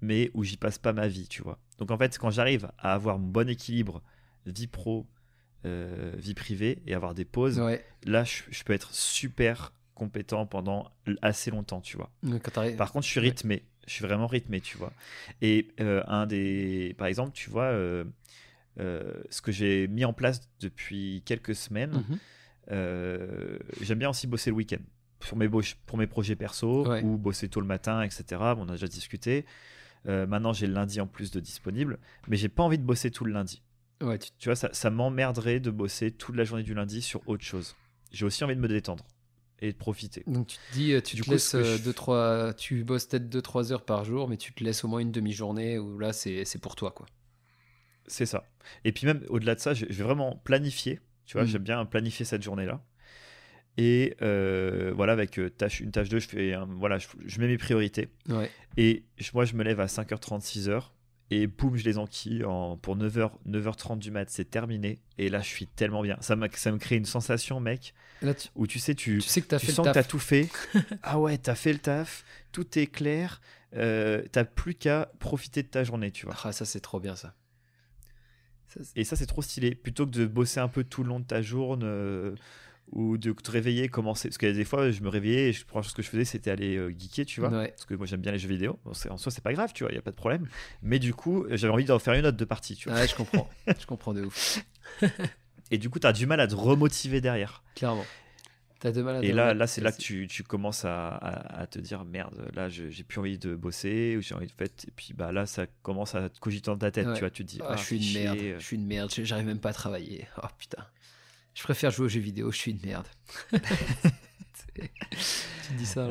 [0.01, 1.59] mais où j'y passe pas ma vie, tu vois.
[1.79, 4.03] Donc en fait, quand j'arrive à avoir mon bon équilibre
[4.47, 5.07] vie pro,
[5.65, 7.61] euh, vie privée et avoir des pauses,
[8.05, 10.91] là, je, peux être super compétent pendant
[11.23, 12.11] assez longtemps, tu vois.
[12.77, 13.65] Par contre, je suis rythmé.
[13.87, 14.93] Je suis vraiment rythmé, tu vois.
[15.43, 18.05] Et euh, un des, par exemple, tu vois, euh,
[18.77, 22.05] ce que j'ai mis en place depuis quelques semaines,
[22.71, 23.59] mhm.
[23.81, 24.83] j'aime bien aussi bosser le week-end
[25.29, 28.41] pour mes, pour mes projets perso ou bosser tôt le matin, etc.
[28.59, 29.45] on a déjà discuté.
[30.07, 33.11] Euh, maintenant, j'ai le lundi en plus de disponible, mais j'ai pas envie de bosser
[33.11, 33.63] tout le lundi.
[34.03, 34.31] Ouais, tu...
[34.45, 37.75] vois, ça, ça m'emmerderait de bosser toute la journée du lundi sur autre chose.
[38.11, 39.05] J'ai aussi envie de me détendre
[39.61, 40.23] et de profiter.
[40.27, 43.73] Donc tu te dis, euh, tu te laisses euh, deux, trois, tu bosses peut-être 2-3
[43.73, 46.77] heures par jour, mais tu te laisses au moins une demi-journée où là, c'est pour
[46.77, 47.07] toi, quoi.
[48.07, 48.45] C'est ça.
[48.85, 51.01] Et puis même au-delà de ça, je vais vraiment planifier.
[51.25, 51.49] Tu vois, mm.
[51.49, 52.85] j'aime bien planifier cette journée-là.
[53.77, 57.59] Et euh, voilà, avec euh, tâche, une tâche 2, je, fais, voilà, je, mets mes
[57.59, 58.09] priorités.
[58.77, 60.83] Et moi, je me lève à 5h30, 6h.
[61.31, 65.01] Et boum, je les enquille en, pour 9h, 9h30 du mat, c'est terminé.
[65.19, 66.17] Et là, je suis tellement bien.
[66.21, 67.95] Ça, ça me crée une sensation, mec,
[68.55, 70.49] où tu sais, tu, tu sais que tu as sens que tu as tout fait.
[71.03, 73.41] ah ouais, tu as fait le taf, tout est clair.
[73.75, 76.37] Euh, t'as plus qu'à profiter de ta journée, tu vois.
[76.45, 77.35] Ah, ça, c'est trop bien, ça.
[78.95, 79.75] et ça, c'est trop stylé.
[79.75, 82.35] Plutôt que de bosser un peu tout le long de ta journée euh,
[82.95, 84.29] ou de te réveiller, commencer.
[84.29, 86.77] Parce que des fois, je me réveillais et je, ce que je faisais, c'était aller
[86.77, 87.51] euh, geeker, tu vois.
[87.51, 88.79] Parce que moi, j'aime bien les jeux vidéo.
[88.85, 90.49] en soi, c'est pas grave, tu vois, il n'y a pas de problème.
[90.81, 92.99] Mais du coup, j'avais envie d'en faire une autre de partie, tu vois.
[92.99, 93.51] Ouais, je comprends.
[93.79, 94.65] je comprends de ouf.
[95.71, 97.65] et du coup, tu as du mal à te remotiver derrière.
[97.75, 98.05] Clairement.
[98.85, 101.67] As de mal à et là, là c'est là que tu, tu commences à, à,
[101.67, 104.69] te dire merde, là, j'ai plus envie de bosser, ou j'ai envie de faire.
[104.87, 107.31] Et puis bah, là, ça commence à te cogiter dans ta tête, tu vois.
[107.31, 109.59] Tu te dis, ah, je ah, suis une merde, je suis une merde, j'arrive même
[109.59, 110.27] pas à travailler.
[110.43, 110.85] Oh putain.
[111.55, 113.07] Je préfère jouer aux jeux vidéo, je suis une merde.
[113.53, 113.61] tu
[115.77, 116.09] dis ça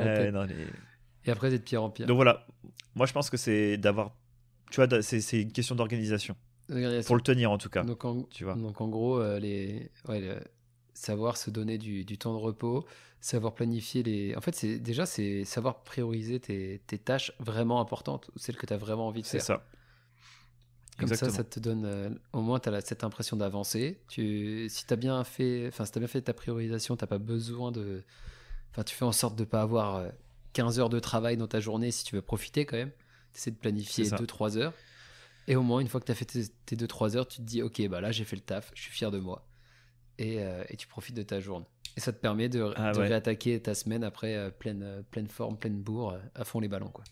[1.24, 2.06] Et après, c'est de pire en pire.
[2.06, 2.46] Donc voilà,
[2.94, 4.16] moi je pense que c'est d'avoir.
[4.70, 6.36] Tu vois, c'est une question d'organisation.
[7.06, 7.84] Pour le tenir en tout cas.
[7.84, 8.54] Donc en, tu vois.
[8.54, 10.40] Donc en gros, euh, les, ouais,
[10.94, 12.86] savoir se donner du, du, temps de repos,
[13.20, 14.34] savoir planifier les.
[14.36, 18.72] En fait, c'est déjà c'est savoir prioriser tes, tes, tâches vraiment importantes, celles que tu
[18.72, 19.40] as vraiment envie de faire.
[19.40, 19.66] C'est ça.
[20.98, 22.18] Comme ça, ça te donne.
[22.32, 23.98] au moins, tu as cette impression d'avancer.
[24.08, 27.18] Tu, si tu as bien fait, enfin, si as bien fait ta priorisation, tu pas
[27.18, 28.02] besoin de.
[28.70, 30.06] Enfin, tu fais en sorte de ne pas avoir
[30.52, 32.92] 15 heures de travail dans ta journée si tu veux profiter quand même.
[33.32, 34.72] Tu essaies de planifier 2-3 heures.
[35.46, 37.62] Et au moins, une fois que tu as fait tes 2-3 heures, tu te dis,
[37.62, 39.46] OK, bah là, j'ai fait le taf, je suis fier de moi.
[40.18, 40.36] Et,
[40.68, 41.66] et tu profites de ta journée.
[41.96, 45.56] Et ça te permet de, ah réattaquer ta semaine après euh, pleine, euh, pleine forme,
[45.56, 46.88] pleine bourre, euh, à fond les ballons.
[46.88, 47.04] Quoi.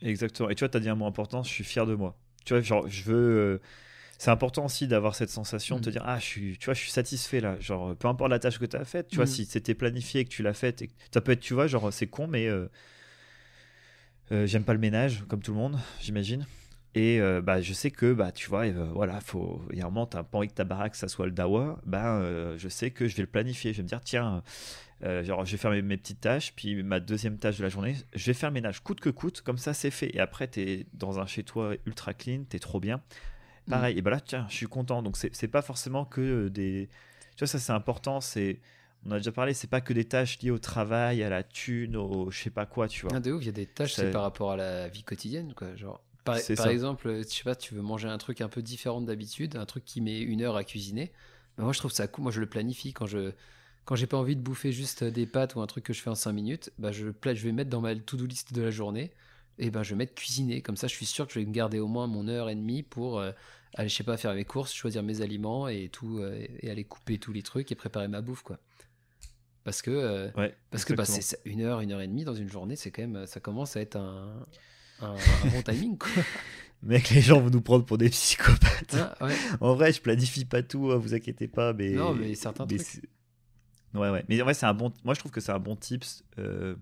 [0.00, 0.48] Exactement.
[0.48, 2.16] Et tu vois, tu as dit un mot important, je suis fier de moi.
[2.46, 3.60] Tu vois, genre, je veux.
[4.18, 5.92] c'est important aussi d'avoir cette sensation de te mm.
[5.92, 8.58] dire ah je suis tu vois je suis satisfait là genre peu importe la tâche
[8.58, 9.28] que tu as faite tu vois mm.
[9.28, 11.92] si c'était planifié et que tu l'as faite et ça peut être tu vois genre
[11.92, 12.48] c'est con mais
[14.30, 16.46] j'aime pas le ménage comme tout le monde j'imagine
[16.96, 19.84] et euh, bah, je sais que, bah, tu vois, euh, voilà, faut, il y a
[19.84, 21.78] un moment, tu n'as pas envie que ta baraque, ça soit le dawa.
[21.84, 23.74] Bah, euh, je sais que je vais le planifier.
[23.74, 24.42] Je vais me dire, tiens,
[25.02, 26.54] genre, je vais faire mes, petites tâches.
[26.56, 29.42] Puis ma deuxième tâche de la journée, je vais faire le ménage coûte que coûte.
[29.42, 30.16] Comme ça, c'est fait.
[30.16, 33.02] Et après, tu es dans un chez-toi ultra clean, tu es trop bien.
[33.68, 33.94] Pareil.
[33.94, 33.98] Mm.
[33.98, 35.02] Et bah là, tiens, je suis content.
[35.02, 36.88] Donc, c'est pas forcément que des.
[37.36, 38.22] Tu vois, ça, c'est important.
[38.22, 38.60] C'est
[39.04, 41.96] on a déjà parlé, c'est pas que des tâches liées au travail, à la thune,
[41.96, 43.12] au je sais pas quoi, tu vois.
[43.14, 45.52] Ah, de ouf, il y a des tâches, c'est par rapport à la vie quotidienne,
[45.54, 45.76] quoi.
[45.76, 49.56] Genre, par, exemple, je sais pas, tu veux manger un truc un peu différent d'habitude,
[49.56, 51.12] un truc qui met une heure à cuisiner.
[51.56, 52.24] Ben moi, je trouve ça cool.
[52.24, 53.32] Moi, je le planifie quand je
[53.86, 56.10] quand j'ai pas envie de bouffer juste des pâtes ou un truc que je fais
[56.10, 56.72] en 5 minutes.
[56.78, 59.12] Ben je, je vais mettre dans ma to-do list de la journée.
[59.58, 60.60] Et ben, je vais mettre cuisiner.
[60.60, 62.54] Comme ça, je suis sûr que je vais me garder au moins mon heure et
[62.54, 63.32] demie pour euh,
[63.74, 66.84] aller, je sais pas, faire mes courses, choisir mes aliments et tout, euh, et aller
[66.84, 68.58] couper tous les trucs et préparer ma bouffe, quoi.
[69.64, 70.30] Parce que, euh,
[70.70, 73.02] parce que bah, c'est une heure, une heure et demie dans une journée, c'est quand
[73.02, 74.46] même, ça commence à être un,
[75.00, 75.14] un,
[75.50, 76.22] bon timing, quoi.
[76.82, 78.96] Mec, les gens vont nous prendre pour des psychopathes.
[78.96, 79.28] Ah,
[79.60, 81.72] en vrai, je planifie pas tout, hein, vous inquiétez pas.
[81.72, 81.90] Mais...
[81.90, 83.02] Non, mais certains trucs.
[83.94, 84.24] Ouais, ouais.
[84.28, 84.92] Mais en vrai, c'est un bon.
[85.04, 86.22] Moi, je trouve que c'est un bon tips.
[86.38, 86.76] Euh,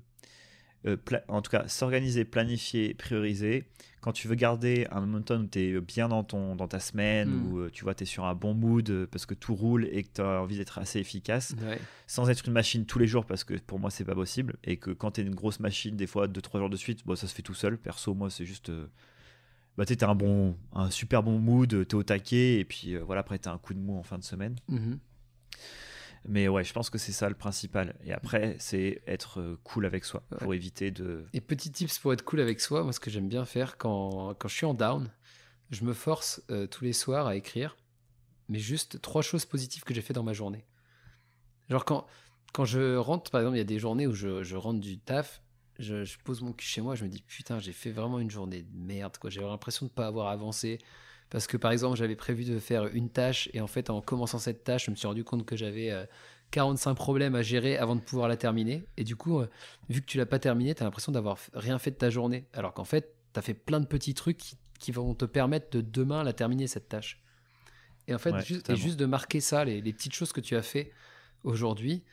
[0.87, 0.97] euh,
[1.29, 3.65] en tout cas, s'organiser, planifier, prioriser.
[4.01, 7.31] Quand tu veux garder un momentum où tu es bien dans, ton, dans ta semaine,
[7.31, 7.53] hmm.
[7.53, 9.89] où euh, tu vois, tu es sur un bon mood euh, parce que tout roule
[9.91, 11.55] et que tu as envie d'être assez efficace,
[12.07, 14.57] sans être une machine tous les jours parce que pour moi, c'est pas possible.
[14.65, 17.17] Et que quand tu es une grosse machine, des fois 2-3 jours de suite, bon,
[17.17, 17.79] ça se fait tout seul.
[17.79, 18.71] Perso, moi, c'est juste.
[19.79, 22.97] bah, tu as un, bon, un super bon mood, tu es au taquet, et puis
[22.99, 24.57] voilà, après, tu as un coup de mou en fin de semaine.
[24.69, 24.99] Mhm.
[26.27, 27.95] Mais ouais, je pense que c'est ça le principal.
[28.05, 31.27] Et après, c'est être cool avec soi pour éviter de.
[31.33, 34.35] Et petit tips pour être cool avec soi, moi, ce que j'aime bien faire quand,
[34.39, 35.11] quand je suis en down,
[35.71, 37.77] je me force euh, tous les soirs à écrire,
[38.49, 40.65] mais juste trois choses positives que j'ai fait dans ma journée.
[41.69, 42.07] Genre, quand,
[42.53, 44.99] quand je rentre, par exemple, il y a des journées où je, je rentre du
[44.99, 45.43] taf,
[45.79, 48.31] je, je, pose mon cul chez moi, je me dis putain, j'ai fait vraiment une
[48.31, 49.29] journée de merde, quoi.
[49.29, 50.79] J'ai l'impression de ne pas avoir avancé.
[51.35, 54.39] Parce que par exemple, j'avais prévu de faire une tâche et en fait, en commençant
[54.39, 55.93] cette tâche, je me suis rendu compte que j'avais
[56.53, 58.85] 45 euh, problèmes à gérer avant de pouvoir la terminer.
[58.97, 59.51] Et du coup, euh,
[59.89, 62.45] vu que tu l'as pas terminée, tu as l'impression d'avoir rien fait de ta journée.
[62.53, 64.39] Alors qu'en fait, tu as fait plein de petits trucs
[64.79, 67.21] qui, vont te permettre de demain la terminer, cette tâche.
[68.07, 70.63] Et en fait, juste, et juste de marquer ça, les, petites choses que tu as
[70.63, 70.93] fait
[71.43, 72.05] aujourd'hui,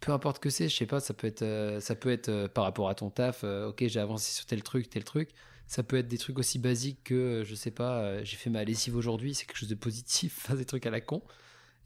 [0.00, 2.64] peu importe que c'est, je sais pas, ça peut être, euh, ça peut être par
[2.64, 5.30] rapport à ton taf, ok, j'ai avancé sur tel truc, tel truc.
[5.66, 8.50] Ça peut être des trucs aussi basiques que, euh, je sais pas, euh, j'ai fait
[8.50, 11.22] ma lessive aujourd'hui, c'est quelque chose de positif, des trucs à la con.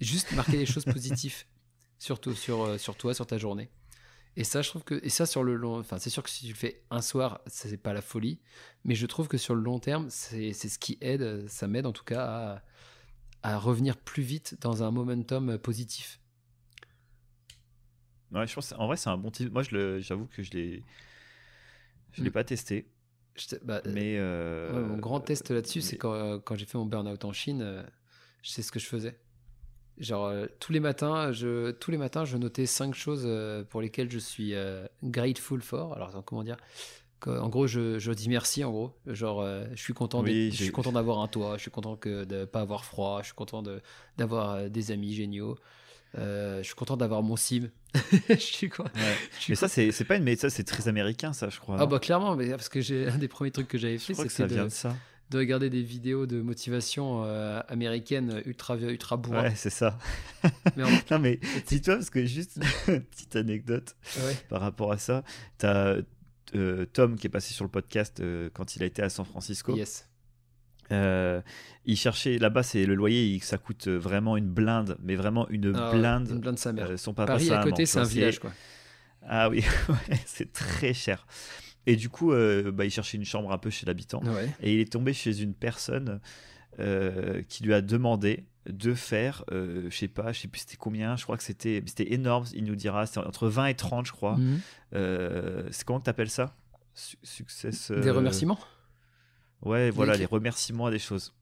[0.01, 1.45] Juste marquer des choses positives,
[1.99, 3.71] surtout sur, euh, sur toi, sur ta journée.
[4.37, 6.45] Et ça, je trouve que, et ça sur le long, enfin, c'est sûr que si
[6.47, 8.39] tu le fais un soir, c'est pas la folie,
[8.85, 11.93] mais je trouve que sur le long terme, c'est ce qui aide, ça m'aide en
[11.93, 12.63] tout cas
[13.43, 16.21] à, à revenir plus vite dans un momentum positif.
[18.33, 19.53] Ouais, je pense, en vrai, c'est un bon type.
[19.53, 19.63] Moi,
[19.99, 20.85] j'avoue que je l'ai,
[22.13, 22.33] je l'ai mm.
[22.33, 22.87] pas testé.
[23.63, 27.25] Bah, mais euh, mon grand test là-dessus, c'est quand, euh, quand j'ai fait mon burn-out
[27.25, 27.83] en Chine, euh,
[28.43, 29.19] je sais ce que je faisais.
[29.99, 33.29] Genre, tous les matins, je, tous les matins, je notais cinq choses
[33.69, 34.55] pour lesquelles je suis
[35.05, 35.93] grateful for.
[35.93, 36.57] Alors, comment dire?
[37.27, 38.95] En gros, je, je, dis merci, en gros.
[39.07, 42.47] Genre, je suis content, je suis content d'avoir un toit, je suis content que de
[42.47, 43.63] pas avoir froid, je suis content
[44.17, 45.59] d'avoir des amis géniaux.
[46.19, 47.71] Euh, je suis content d'avoir mon sim.
[48.29, 48.87] je suis quoi
[49.49, 51.77] Mais ça, c'est pas une mais ça, c'est très américain, ça, je crois.
[51.79, 54.47] Ah, bah clairement, mais parce que j'ai un des premiers trucs que j'avais fait, c'est
[54.47, 54.69] de,
[55.31, 59.45] de regarder des vidéos de motivation euh, américaine ultra, ultra bourrin.
[59.45, 59.99] Ouais, c'est ça.
[60.77, 63.97] mais non, mais dis-toi, parce que juste une petite anecdote
[64.49, 65.23] par rapport à ça.
[65.59, 65.97] Tu as
[66.57, 68.23] euh, Tom qui est passé sur le podcast
[68.55, 69.77] quand il a été à San Francisco.
[69.77, 70.10] Yes.
[70.93, 71.41] Euh,
[71.85, 75.91] il cherchait là-bas, c'est le loyer, ça coûte vraiment une blinde, mais vraiment une ah
[75.93, 76.29] blinde.
[76.31, 76.91] Une blinde sa mère.
[76.91, 78.53] Euh, son papa, Paris à côté, c'est un village quoi.
[79.27, 79.65] Ah oui,
[80.27, 81.27] c'est très cher.
[81.87, 84.23] Et du coup, euh, bah, il cherchait une chambre un peu chez l'habitant,
[84.61, 86.21] et il est tombé chez une personne
[87.49, 91.25] qui lui a demandé de faire, je sais pas, je sais plus c'était combien, je
[91.25, 94.37] crois que c'était c'était énorme, il nous dira, c'était entre 20 et 30 je crois.
[94.37, 94.61] Mhm.
[95.71, 96.55] c'est comment tu appelles ça
[96.95, 97.71] Succès.
[98.01, 98.59] Des remerciements?
[99.63, 101.35] Ouais, voilà, les remerciements à des choses.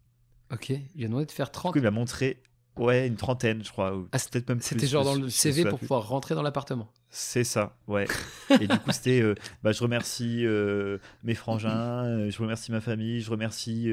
[0.53, 1.73] Ok, il a demandé de faire 30.
[1.73, 2.43] Du coup, il m'a montré,
[2.79, 4.03] ouais, une trentaine, je crois.
[4.13, 6.91] Ah, peut-être même C'était genre dans le CV pour pouvoir rentrer dans l'appartement.
[7.11, 8.07] C'est ça, ouais.
[8.61, 12.81] et du coup, c'était euh, bah, je remercie euh, mes frangins, euh, je remercie ma
[12.81, 13.91] famille, je remercie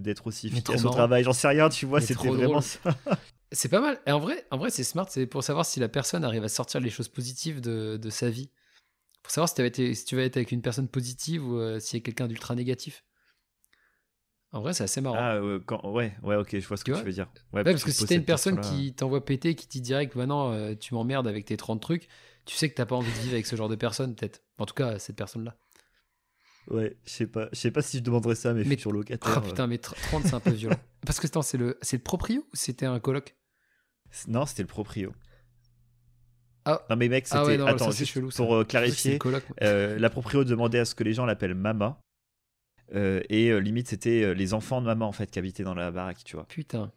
[0.00, 1.24] d'être aussi efficace au travail.
[1.24, 2.80] J'en sais rien, tu vois, c'était vraiment ça.
[3.54, 4.00] C'est pas mal.
[4.06, 6.48] Et en vrai, en vrai c'est smart, c'est pour savoir si la personne arrive à
[6.48, 8.48] sortir les choses positives de, de sa vie.
[9.22, 12.02] Pour savoir si, été, si tu vas être avec une personne positive ou si y
[12.02, 13.04] quelqu'un d'ultra négatif.
[14.52, 15.16] En vrai, c'est assez marrant.
[15.18, 17.26] Ah, quand, ouais, ouais, ok, je vois ce que tu veux dire.
[17.52, 20.50] Ouais, parce, que, si t'es une personne qui t'envoie péter, qui te dit direct, maintenant,
[20.50, 22.08] bah tu m'emmerdes avec tes 30 trucs,
[22.44, 24.42] tu sais que t'as pas envie de vivre avec ce genre de personne, peut-être.
[24.58, 25.56] En tout cas, cette personne-là.
[26.68, 28.76] Ouais, je sais pas, je sais pas si je demanderais ça à mes mais...
[28.76, 29.34] futurs locataires.
[29.36, 30.76] Ah putain, mais 30 c'est un peu violent.
[31.06, 33.34] Parce que c'est le, c'est le proprio ou c'était un coloc
[34.28, 35.12] Non, c'était le proprio.
[36.64, 36.84] Ah.
[36.88, 37.60] Non mais mec, ah c'était.
[37.60, 39.18] Attends, juste chelou, pour euh, clarifier,
[39.62, 42.00] euh, la proprio demandait à ce que les gens l'appellent Mama.
[42.94, 46.24] Euh, et limite, c'était les enfants de maman en fait qui habitaient dans la baraque,
[46.24, 46.46] tu vois.
[46.46, 46.92] Putain.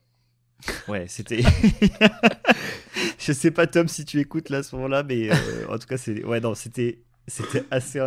[0.88, 1.42] Ouais, c'était.
[3.20, 5.88] je sais pas, Tom, si tu écoutes là à ce moment-là, mais euh, en tout
[5.88, 6.24] cas, c'est.
[6.24, 7.02] Ouais, non, c'était.
[7.28, 8.00] C'était assez.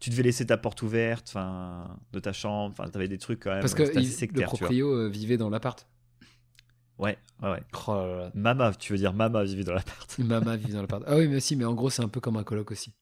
[0.00, 3.50] Tu devais laisser ta porte ouverte, enfin, de ta chambre, enfin, t'avais des trucs quand
[3.50, 3.60] même.
[3.60, 5.88] Parce que le proprio euh, vivait dans l'appart.
[6.98, 7.62] Ouais, ouais, ouais.
[7.86, 10.18] Oh Mama, tu veux dire Mama vivait dans l'appart.
[10.18, 11.04] Mama vivait dans l'appart.
[11.06, 12.92] Ah oui, mais aussi, mais en gros, c'est un peu comme un coloc aussi.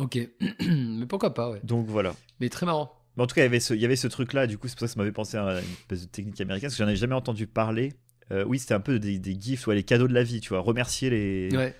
[0.00, 0.18] Ok,
[0.60, 1.60] mais pourquoi pas, ouais.
[1.62, 2.14] Donc voilà.
[2.40, 2.92] Mais très marrant.
[3.16, 4.66] Mais en tout cas, il y avait ce, il y avait ce truc-là, du coup,
[4.66, 6.82] c'est pour ça que ça m'avait pensé à une espèce de technique américaine, parce que
[6.82, 7.92] j'en avais jamais entendu parler.
[8.32, 10.48] Euh, oui, c'était un peu des, des gifs, ouais, les cadeaux de la vie, tu
[10.48, 11.56] vois, remercier les.
[11.56, 11.74] Ouais.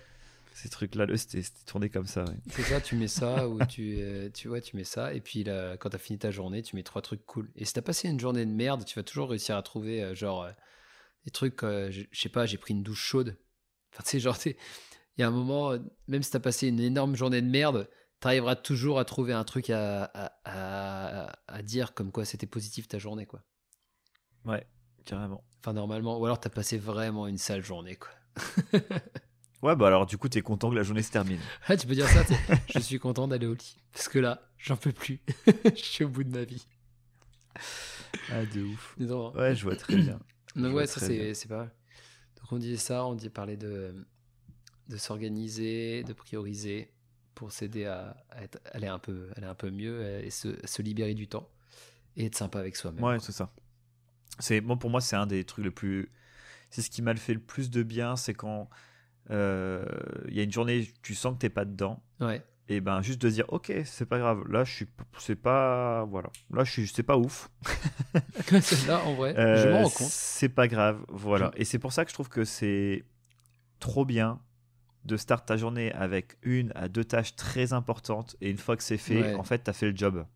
[0.53, 2.25] Ces trucs-là, c'était tourné comme ça.
[2.25, 2.37] Ouais.
[2.51, 5.43] C'est ça, tu mets ça, ou tu, euh, tu, vois, tu mets ça, et puis
[5.43, 7.51] là, quand t'as fini ta journée, tu mets trois trucs cool.
[7.57, 10.15] Et si t'as passé une journée de merde, tu vas toujours réussir à trouver, euh,
[10.15, 10.49] genre,
[11.25, 13.37] des trucs, je sais pas, j'ai pris une douche chaude.
[13.93, 14.55] Enfin, tu sais, genre, il
[15.19, 17.89] y a un moment, même si t'as passé une énorme journée de merde,
[18.21, 20.05] tu arriveras toujours à trouver un truc à,
[20.45, 23.43] à, dire comme quoi c'était positif ta journée, quoi.
[24.45, 24.67] Ouais,
[25.05, 25.45] carrément.
[25.61, 28.11] Enfin, normalement, ou alors tu as passé vraiment une sale journée, quoi.
[29.63, 31.41] ouais, bah alors du coup, tu es content que la journée se termine.
[31.69, 32.23] Ah, tu peux dire ça,
[32.75, 33.77] je suis content d'aller au lit.
[33.93, 35.21] Parce que là, j'en peux plus.
[35.65, 36.67] je suis au bout de ma vie.
[38.31, 38.97] Ah, de ouf.
[38.99, 40.19] Ouais, je vois très bien.
[40.57, 41.75] Donc, ouais, ça, c'est pas mal.
[42.37, 43.95] Donc, on disait ça, on dit parler de,
[44.89, 46.94] de s'organiser, de prioriser
[47.35, 48.17] pour s'aider à,
[48.73, 51.49] aller, un peu, aller un peu mieux et se, libérer du temps
[52.17, 53.03] et être sympa avec soi-même.
[53.03, 53.53] Ouais, c'est ça.
[54.39, 56.11] C'est bon pour moi, c'est un des trucs le plus.
[56.71, 58.69] C'est ce qui m'a fait le plus de bien, c'est quand
[59.31, 59.85] euh,
[60.29, 62.03] il y a une journée, tu sens que t'es pas dedans.
[62.21, 62.43] Ouais.
[62.69, 64.43] Et ben juste de dire, ok, c'est pas grave.
[64.49, 64.87] Là, je suis,
[65.19, 66.31] c'est pas, voilà.
[66.51, 67.51] Là, je suis, c'est pas ouf.
[68.89, 70.09] là, en vrai, je m'en rends compte.
[70.09, 71.53] C'est pas grave, voilà.
[71.57, 73.05] Et c'est pour ça que je trouve que c'est
[73.81, 74.41] trop bien
[75.05, 78.83] de start ta journée avec une à deux tâches très importantes et une fois que
[78.83, 80.27] c'est fait, en fait, tu as fait le job.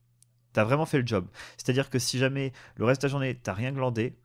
[0.53, 1.27] Tu as vraiment fait le job.
[1.57, 4.19] C'est-à-dire que si jamais le reste de ta journée, tu rien glandé,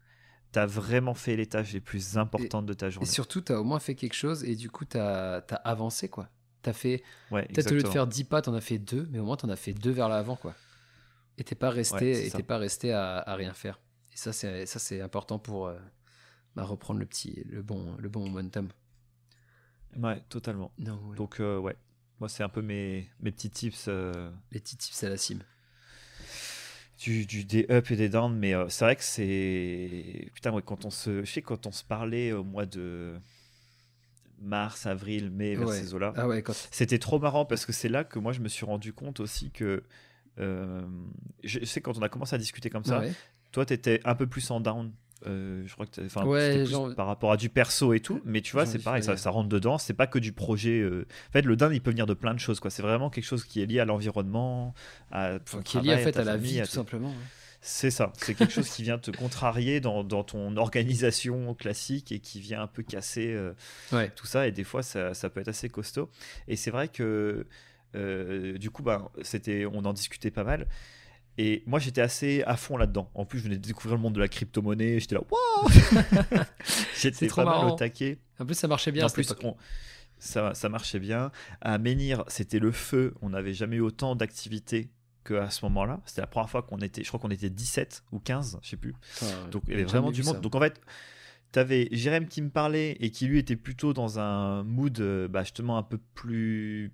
[0.52, 3.08] tu as vraiment fait les tâches les plus importantes de ta journée.
[3.08, 6.10] Et surtout, tu as au moins fait quelque chose et du coup, tu as, avancé,
[6.10, 6.30] quoi.
[6.62, 7.04] Tu as fait.
[7.30, 9.38] Peut-être au lieu de faire 10 pas, tu en as fait deux, mais au moins,
[9.38, 10.54] tu en as fait deux vers l'avant, quoi.
[11.38, 13.80] Et t'es pas resté, et pas resté à, rien faire.
[14.14, 15.78] Et ça, c'est important pour euh,
[16.56, 18.70] bah, reprendre le petit, le bon, le bon momentum.
[19.98, 20.72] Ouais, totalement.
[21.16, 21.76] Donc, euh, ouais,
[22.20, 23.86] moi, c'est un peu mes, mes petits tips.
[23.88, 25.42] Euh, Les petits tips à la cime.
[27.00, 30.32] Du, du, des up et des down, mais euh, c'est vrai que c'est.
[30.34, 31.24] Putain, ouais, quand on se.
[31.24, 33.16] Je sais, quand on se parlait au mois de
[34.40, 38.04] mars, avril, mai, vers ces eaux-là, ah ouais, c'était trop marrant parce que c'est là
[38.04, 39.84] que moi, je me suis rendu compte aussi que.
[40.38, 43.04] je sais, quand on a commencé à discuter comme ça,
[43.52, 44.92] toi, tu étais un peu plus en down
[45.26, 48.52] euh, je crois que enfin ouais, par rapport à du perso et tout mais tu
[48.54, 51.44] vois c'est pareil ça, ça, rentre dedans c'est pas que du projet euh, en fait
[51.44, 52.70] le down il peut venir de plein de choses quoi.
[52.70, 54.74] C'est vraiment quelque chose qui est lié à l'environnement
[55.12, 57.14] à qui est lié en fait à, la vie tout simplement
[57.62, 62.20] c'est ça c'est quelque chose qui vient te contrarier dans, dans, ton organisation classique et
[62.20, 63.54] qui vient un peu casser euh,
[64.16, 66.10] tout ça et des fois ça, ça, peut être assez costaud.
[66.48, 67.46] Et c'est vrai que
[67.94, 70.68] du coup bah, c'était on en discutait pas mal
[71.38, 73.10] et moi, j'étais assez à fond là-dedans.
[73.16, 75.00] En plus, je venais de découvrir le monde de la crypto-monnaie.
[75.00, 75.70] J'étais là, waouh
[77.02, 78.20] J'étais pas mal au taquet.
[78.40, 79.06] En plus, ça marchait bien.
[79.06, 79.34] En plus,
[80.20, 81.32] ça, ça, marchait bien.
[81.62, 83.16] À Menhir, c'était le feu.
[83.22, 84.90] On n'avait jamais eu autant d'activités
[85.26, 86.02] qu'à ce moment-là.
[86.06, 88.78] C'était la première fois qu'on était, je crois qu'on était 17 ou 15, je sais
[88.78, 88.94] plus.
[89.52, 90.40] Donc, il y avait vraiment du monde.
[90.40, 90.80] Donc, en fait,
[91.52, 95.28] tu avais Jérém qui me parlait et qui lui était plutôt dans un mood euh,
[95.28, 96.92] bah, justement un peu plus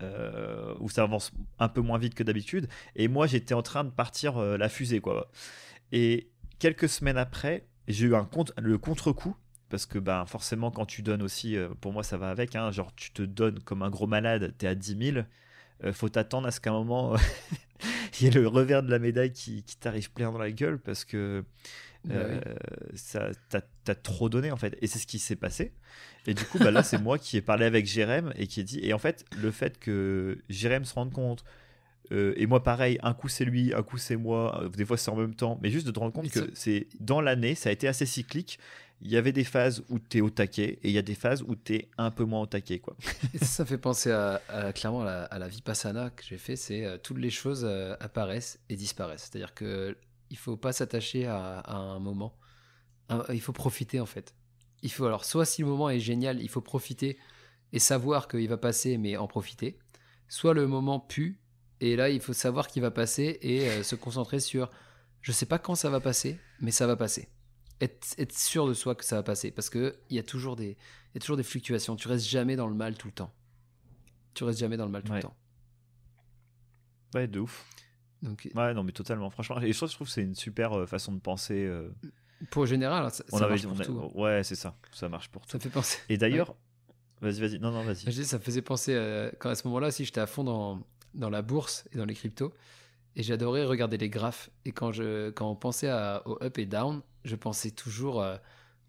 [0.00, 2.68] euh, où ça avance un peu moins vite que d'habitude.
[2.96, 5.30] Et moi, j'étais en train de partir euh, la fusée, quoi.
[5.92, 8.28] Et quelques semaines après, j'ai eu un
[8.58, 9.36] le contre-coup.
[9.68, 12.70] Parce que ben, forcément, quand tu donnes aussi, euh, pour moi ça va avec, hein,
[12.72, 15.24] genre tu te donnes comme un gros malade, t'es à 10 000,
[15.92, 17.16] faut t'attendre à ce qu'à un moment,
[17.80, 21.06] il qui est le revers de la médaille qui t'arrive plein dans la gueule parce
[21.06, 21.42] que
[22.04, 22.40] bah euh,
[22.94, 24.76] ça, t'as, trop donné en fait.
[24.80, 25.72] Et c'est ce qui s'est passé.
[26.26, 28.64] Et du coup, bah, là, c'est moi qui ai parlé avec Jérém et qui ai
[28.64, 28.80] dit.
[28.82, 31.44] Et en fait, le fait que Jérém se rende compte,
[32.10, 34.96] euh, et moi pareil, un coup c'est lui, un coup c'est moi, euh, des fois
[34.96, 37.68] c'est en même temps, mais juste de te rendre compte que c'est dans l'année, ça
[37.68, 38.58] a été assez cyclique.
[39.04, 41.16] Il y avait des phases où tu es au taquet et il y a des
[41.16, 42.78] phases où tu es un peu moins au taquet.
[42.78, 42.96] Quoi.
[43.42, 44.40] ça, fait penser à,
[44.74, 47.64] clairement à la, vipassana que j'ai fait, c'est toutes les choses
[47.98, 49.28] apparaissent et disparaissent.
[49.28, 49.96] C'est-à-dire que
[50.32, 52.34] il faut pas s'attacher à, un moment.
[53.28, 54.34] il faut profiter en fait.
[54.82, 57.18] Il faut alors soit si le moment est génial, il faut profiter
[57.72, 59.78] et savoir qu'il va passer, mais en profiter.
[60.28, 61.38] Soit le moment pue
[61.80, 64.70] et là il faut savoir qu'il va passer et euh, se concentrer sur
[65.20, 67.28] je sais pas quand ça va passer, mais ça va passer.
[67.80, 70.78] Être, sûr de soi que ça va passer parce que il y a toujours des
[71.14, 71.94] y a toujours des fluctuations.
[71.94, 73.34] Tu restes jamais dans le mal tout le temps.
[74.32, 75.36] Tu restes jamais dans le mal tout le temps.
[77.14, 77.66] Ouais, de ouf.
[78.22, 79.30] Donc, ouais, non, mais totalement.
[79.30, 81.64] Franchement, et je trouve, que c'est une super euh, façon de penser.
[81.64, 81.90] Euh.
[82.50, 84.00] Pour général, ça, on marche pour tout.
[84.00, 84.10] Hein.
[84.14, 84.76] Ouais, c'est ça.
[84.92, 85.50] Ça marche pour tout.
[85.50, 85.98] Ça fait penser.
[86.08, 86.54] Et d'ailleurs,
[87.20, 87.58] vas-y, vas-y.
[87.58, 88.24] Non, non, vas-y.
[88.24, 90.82] Ça faisait penser euh, quand à ce moment-là, si j'étais à fond dans,
[91.14, 92.52] dans la bourse et dans les cryptos,
[93.16, 94.50] et j'adorais regarder les graphes.
[94.64, 98.24] Et quand je quand on pensait à, au up et down, je pensais toujours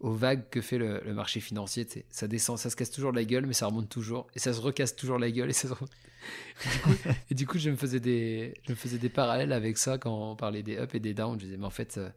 [0.04, 1.86] aux vagues que fait le, marché financier.
[2.10, 4.26] Ça descend, ça se casse toujours la gueule, mais ça remonte toujours.
[4.34, 5.48] Et ça se recasse toujours la gueule.
[5.48, 5.68] Et, ça
[7.30, 10.32] et, du, coup, je me, faisais des, je me faisais des parallèles avec ça quand
[10.32, 11.40] on parlait des up et des down.
[11.40, 12.10] Je disais, mais en fait, euh,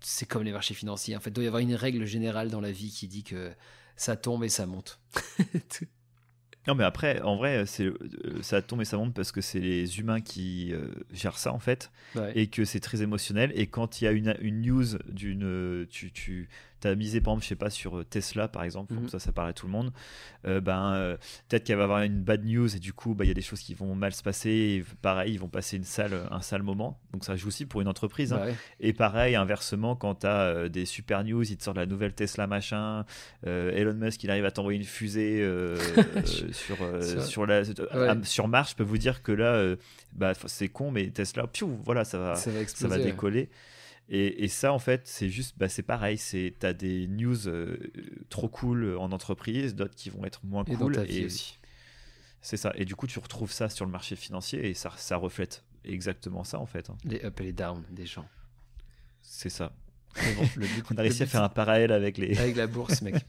[0.00, 1.16] c'est comme les marchés financiers.
[1.16, 3.52] En fait, il doit y avoir une règle générale dans la vie qui dit que
[3.94, 4.98] ça tombe et ça monte.
[6.68, 9.58] Non, mais après, en vrai, c'est euh, ça tombe et ça monte parce que c'est
[9.58, 11.90] les humains qui euh, gèrent ça en fait,
[12.36, 13.50] et que c'est très émotionnel.
[13.56, 16.48] Et quand il y a une, une news d'une, tu, tu
[16.88, 19.08] as misé par exemple, je sais pas, sur euh, Tesla par exemple, mhm.
[19.08, 19.92] ça, ça paraît à tout le monde.
[20.44, 21.16] ben,
[21.48, 23.34] peut-être qu'il va y avoir une bad news et du coup, bah, il y a
[23.34, 24.50] des choses qui vont mal se passer.
[24.50, 26.98] Et pareil, ils vont passer une sale, un sale moment.
[27.12, 28.32] Donc ça joue aussi pour une entreprise.
[28.32, 28.42] Hein.
[28.46, 32.12] Bah et pareil, inversement, quand tu as des super news, ils te sortent la nouvelle
[32.12, 33.04] Tesla machin,
[33.44, 35.42] Elon Musk, il arrive à t'envoyer une fusée.
[36.52, 37.62] sur, euh, sur, la,
[37.94, 39.76] euh, sur Mars, je peux vous dire que là, euh,
[40.12, 42.50] bah, c'est con, mais Tesla, piou, voilà, ça va, ça
[42.88, 43.48] va, décoller.
[44.14, 46.18] Et, et, ça, en fait, c'est juste, bah, c'est pareil.
[46.18, 47.38] C'est, t'as des news
[48.28, 51.04] trop cool en entreprise, d'autres qui vont être moins et cool.
[51.08, 51.58] et aussi.
[52.42, 52.72] C'est ça.
[52.74, 56.44] Et du coup, tu retrouves ça sur le marché financier et ça, ça reflète exactement
[56.44, 56.90] ça, en fait.
[56.90, 56.98] Hein.
[57.04, 58.28] Les up et les down des gens.
[59.22, 59.72] C'est ça.
[60.14, 62.36] Bon, le on a réussi à faire un parallèle avec les.
[62.38, 63.14] Avec la bourse, mec.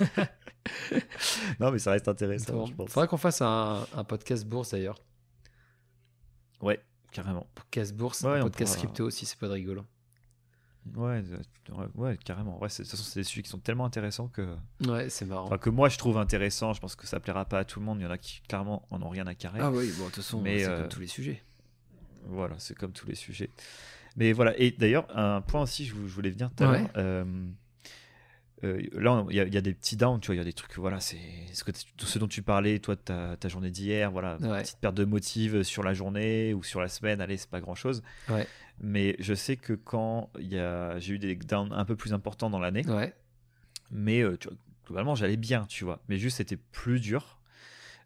[1.60, 2.90] non, mais ça reste intéressant, je pense.
[2.90, 4.98] Faudrait qu'on fasse un, podcast bourse d'ailleurs.
[6.60, 6.80] Ouais,
[7.12, 7.46] carrément.
[7.54, 9.84] Podcast bourse, un podcast crypto aussi, c'est pas de rigolo.
[10.96, 11.22] Ouais,
[11.94, 12.58] ouais, carrément.
[12.60, 14.56] Ouais, de toute façon, c'est des sujets qui sont tellement intéressants que.
[14.86, 15.46] Ouais, c'est marrant.
[15.46, 16.72] Enfin, que moi je trouve intéressant.
[16.72, 17.98] Je pense que ça plaira pas à tout le monde.
[18.00, 19.60] Il y en a qui clairement en ont rien à carrer.
[19.62, 21.42] Ah oui, bon, de toute façon, c'est comme euh, tous les sujets.
[22.26, 23.50] Voilà, c'est comme tous les sujets.
[24.16, 24.58] Mais voilà.
[24.58, 26.90] Et d'ailleurs, un point aussi, je voulais venir tout à l'heure.
[26.96, 27.24] Euh,
[28.64, 30.76] euh, là, il y, a des petits downs, tu vois, il y a des trucs,
[30.76, 31.16] voilà, c'est
[31.54, 35.06] ce, que ce dont tu parlais, toi, ta, ta journée d'hier, voilà, petite perte de
[35.06, 38.02] motive sur la journée ou sur la semaine, allez, c'est pas grand chose.
[38.80, 42.84] Mais je sais que quand j'ai eu des downs un peu plus importants dans l'année,
[43.90, 44.56] mais euh, tu vois,
[44.86, 47.38] globalement, j'allais bien, tu vois, mais juste c'était plus dur.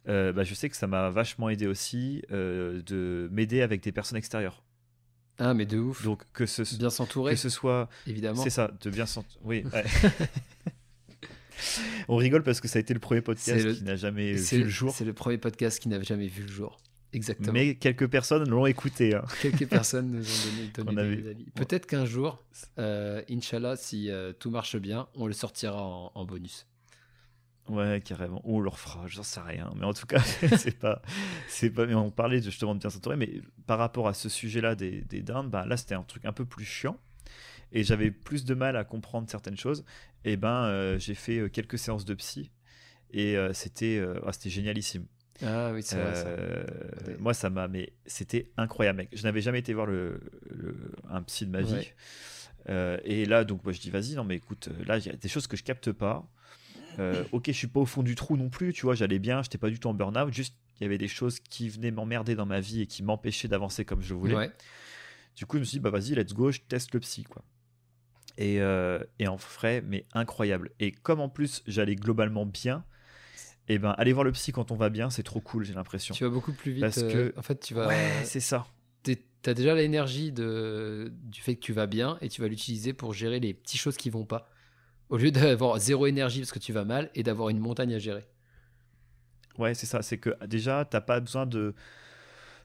[0.07, 4.19] Euh, bah, je sais que ça m'a vachement aidé aussi de m'aider avec des personnes
[4.19, 4.63] extérieures.
[5.39, 6.05] Ah, mais de ouf.
[6.05, 7.33] Donc, que ce, bien s'entourer.
[7.33, 7.89] Que ce soit.
[8.07, 8.43] Évidemment.
[8.43, 9.65] C'est ça, de bien s'entourer.
[9.65, 9.65] Oui.
[12.09, 14.69] On rigole parce que ça a été le premier podcast qui n'a jamais vu le
[14.69, 14.95] jour.
[14.95, 16.79] C'est le premier podcast qui n'a jamais vu le jour.
[17.15, 17.53] Exactement.
[17.53, 19.15] Mais quelques personnes l'ont écouté.
[19.15, 19.25] Hein.
[19.43, 20.27] Quelques personnes nous
[20.81, 21.45] ont donné, des avis.
[21.55, 22.43] Peut-être qu'un jour,
[22.79, 26.67] euh, Inch'Allah, si euh, tout marche bien, on le sortira en bonus.
[27.69, 28.43] Ouais, carrément.
[28.45, 29.73] Ou on le refera, j'en sais rien.
[29.77, 30.21] Mais en tout cas,
[30.59, 31.01] c'est pas,
[31.49, 31.87] c'est pas.
[31.87, 35.23] Mais on parlait justement de bien s'entourer, mais par rapport à ce sujet-là des, des
[35.23, 36.99] dindes, bah, là c'était un truc un peu plus chiant
[37.75, 39.85] et j'avais plus de mal à comprendre certaines choses.
[40.25, 42.51] Et ben, euh, j'ai fait euh, quelques séances de psy
[43.11, 45.07] et euh, c'était, ah, c'était génialissime.
[45.43, 46.15] Ah oui, c'est vrai.
[46.15, 46.37] Ça.
[47.19, 49.09] Moi, ça m'a, mais c'était incroyable, mec.
[49.13, 50.21] Je n'avais jamais été voir le,
[51.11, 51.93] un psy de ma vie.
[53.05, 55.29] et là, donc, moi, je dis, vas-y, non, mais écoute, là, il y a des
[55.29, 56.29] choses que je capte pas.
[56.99, 59.43] Euh, ok, je suis pas au fond du trou non plus, tu vois, j'allais bien,
[59.43, 62.35] j'étais pas du tout en burn-out, juste il y avait des choses qui venaient m'emmerder
[62.35, 64.35] dans ma vie et qui m'empêchaient d'avancer comme je voulais.
[65.37, 67.43] Du coup, je me suis dit, bah vas-y, let's go, je teste le psy, quoi.
[68.37, 70.71] Et, euh, et en vrai, mais incroyable.
[70.81, 72.85] Et comme en plus, j'allais globalement bien,
[73.67, 75.73] et eh ben aller voir le psy quand on va bien, c'est trop cool, j'ai
[75.73, 76.15] l'impression.
[76.15, 76.83] Tu vas beaucoup plus vite.
[76.83, 77.89] Parce euh, que, en fait, tu vas.
[78.25, 78.67] c'est ça.
[79.03, 82.93] Tu as déjà l'énergie de, du fait que tu vas bien et tu vas l'utiliser
[82.95, 84.51] pour gérer les petites choses qui vont pas.
[85.11, 87.99] Au lieu d'avoir zéro énergie parce que tu vas mal et d'avoir une montagne à
[87.99, 88.27] gérer.
[89.59, 90.03] Ouais, c'est ça.
[90.03, 91.75] C'est que déjà, t'as pas besoin de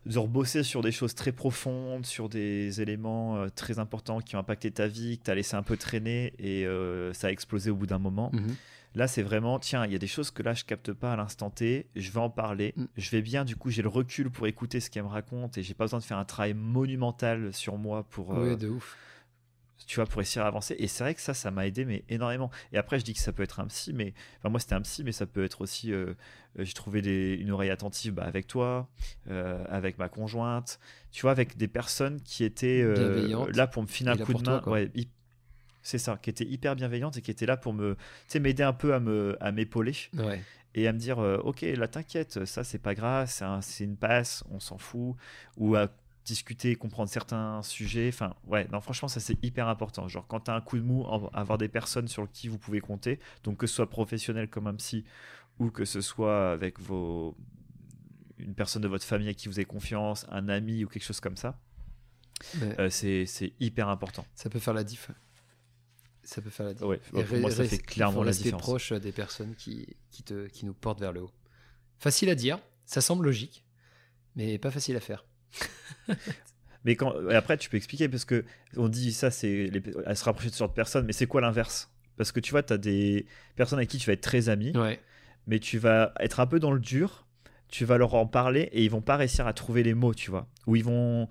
[0.05, 4.39] de rebosser sur des choses très profondes, sur des éléments euh, très importants qui ont
[4.39, 7.69] impacté ta vie, que tu as laissé un peu traîner et euh, ça a explosé
[7.69, 8.31] au bout d'un moment.
[8.33, 8.55] Mhm.
[8.95, 11.15] Là, c'est vraiment, tiens, il y a des choses que là, je capte pas à
[11.15, 12.85] l'instant T, je vais en parler, Mm.
[12.97, 15.63] je vais bien, du coup, j'ai le recul pour écouter ce qu'elle me raconte et
[15.63, 18.97] j'ai pas besoin de faire un travail monumental sur moi pour, euh, Ouais, de ouf.
[19.87, 20.75] tu vois, pour essayer d'avancer.
[20.77, 22.51] Et c'est vrai que ça, ça m'a aidé, mais énormément.
[22.73, 24.81] Et après, je dis que ça peut être un psy, mais enfin, moi, c'était un
[24.81, 26.13] psy, mais ça peut être aussi, euh,
[26.59, 28.89] euh, j'ai trouvé des, une oreille attentive bah, avec toi,
[29.29, 30.79] euh, avec ma conjointe,
[31.11, 32.83] tu vois, avec des personnes qui étaient
[33.53, 34.61] là pour me filer un coup de main.
[34.71, 34.91] ouais,
[35.81, 37.95] c'est ça, qui étaient hyper bienveillantes et qui étaient là pour me,
[38.39, 40.41] m'aider un peu à me, à m'épauler Ouais.
[40.75, 43.95] et à me dire euh, ok là t'inquiète ça c'est pas grave c'est un- une
[43.97, 45.15] passe on s'en fout
[45.57, 45.87] ou à
[46.25, 50.55] discuter comprendre certains sujets enfin ouais non franchement ça c'est hyper important genre quand t'as
[50.55, 53.73] un coup de mou avoir des personnes sur qui vous pouvez compter donc que ce
[53.75, 55.05] soit professionnel comme un psy
[55.57, 57.35] ou que ce soit avec vos
[58.37, 61.19] une personne de votre famille à qui vous avez confiance un ami ou quelque chose
[61.21, 61.57] comme ça
[62.61, 62.75] Ouais.
[62.79, 63.25] euh, c'est
[63.59, 65.11] hyper important Ça peut faire la diff.
[66.23, 66.83] Ça peut faire la diff.
[66.83, 70.47] ouais Et pour moi ça fait clairement la différence proche des personnes qui, qui, te,
[70.47, 71.31] qui nous portent vers le haut.
[71.97, 73.65] Facile à dire, ça semble logique,
[74.35, 75.25] mais pas facile à faire.
[76.85, 78.45] Mais quand, après, tu peux expliquer parce que
[78.77, 79.69] on dit ça, c'est
[80.05, 81.91] à se rapprocher de ce genre de personnes, mais c'est quoi l'inverse?
[82.15, 83.25] Parce que tu vois, tu as des
[83.57, 84.97] personnes avec qui tu vas être très ami, Ouais.
[85.45, 87.27] mais tu vas être un peu dans le dur,
[87.67, 90.31] tu vas leur en parler et ils vont pas réussir à trouver les mots, tu
[90.31, 90.47] vois.
[90.67, 91.27] Ou ils vont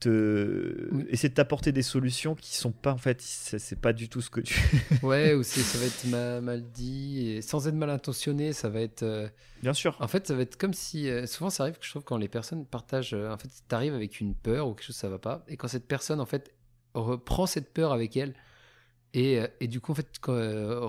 [0.00, 1.04] te Oui.
[1.08, 4.30] essayer de t'apporter des solutions qui sont pas, en fait, c'est pas du tout ce
[4.30, 4.54] que tu.
[5.02, 8.80] Ouais, ou ça va être ma- mal dit, et sans être mal intentionné, ça va
[8.80, 9.02] être.
[9.02, 9.28] euh,
[9.62, 9.96] Bien sûr.
[10.00, 11.08] En fait, ça va être comme si.
[11.08, 13.14] euh, souvent, ça arrive que je trouve quand les personnes partagent.
[13.14, 15.44] euh, en fait, t'arrives avec une peur ou quelque chose, ça va pas.
[15.48, 16.54] Et quand cette personne, en fait,
[16.94, 18.34] reprend cette peur avec elle,
[19.14, 20.32] et, et du coup, en fait, quand,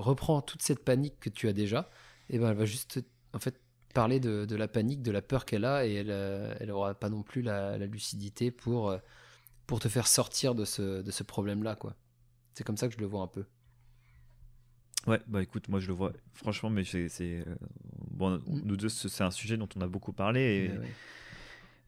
[0.00, 1.90] reprend toute cette panique que tu as déjà,
[2.28, 3.00] et ben, elle va juste,
[3.32, 3.58] en fait,
[3.94, 6.94] parler de, de la panique, de la peur qu'elle a, et elle, euh, elle aura
[6.94, 8.98] pas non plus la, la lucidité pour, euh,
[9.66, 11.94] pour te faire sortir de ce, de ce problème-là, quoi.
[12.54, 13.44] C'est comme ça que je le vois un peu.
[15.06, 17.08] Ouais, bah écoute, moi je le vois, franchement, mais c'est.
[17.22, 17.44] euh,
[18.10, 18.60] Bon, Mm.
[18.64, 20.40] nous deux, c'est un sujet dont on a beaucoup parlé
[20.74, 20.78] et.
[20.78, 20.86] Ouais.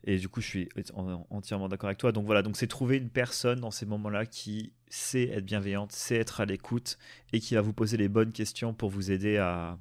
[0.05, 2.11] Et du coup, je suis en- entièrement d'accord avec toi.
[2.11, 6.17] Donc voilà, donc c'est trouver une personne dans ces moments-là qui sait être bienveillante, sait
[6.17, 6.99] être à l'écoute
[7.33, 9.79] et qui va vous poser les bonnes questions pour vous aider à.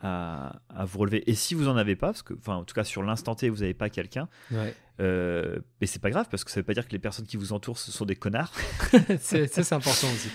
[0.00, 1.28] À, à vous relever.
[1.30, 3.48] Et si vous en avez pas, parce que, enfin, en tout cas sur l'instant T,
[3.48, 4.74] vous n'avez pas quelqu'un, Ouais.
[5.00, 7.36] euh, mais c'est pas grave parce que ça veut pas dire que les personnes qui
[7.36, 8.52] vous entourent ce sont des connards.
[9.20, 10.28] c'est, ça, c'est important aussi.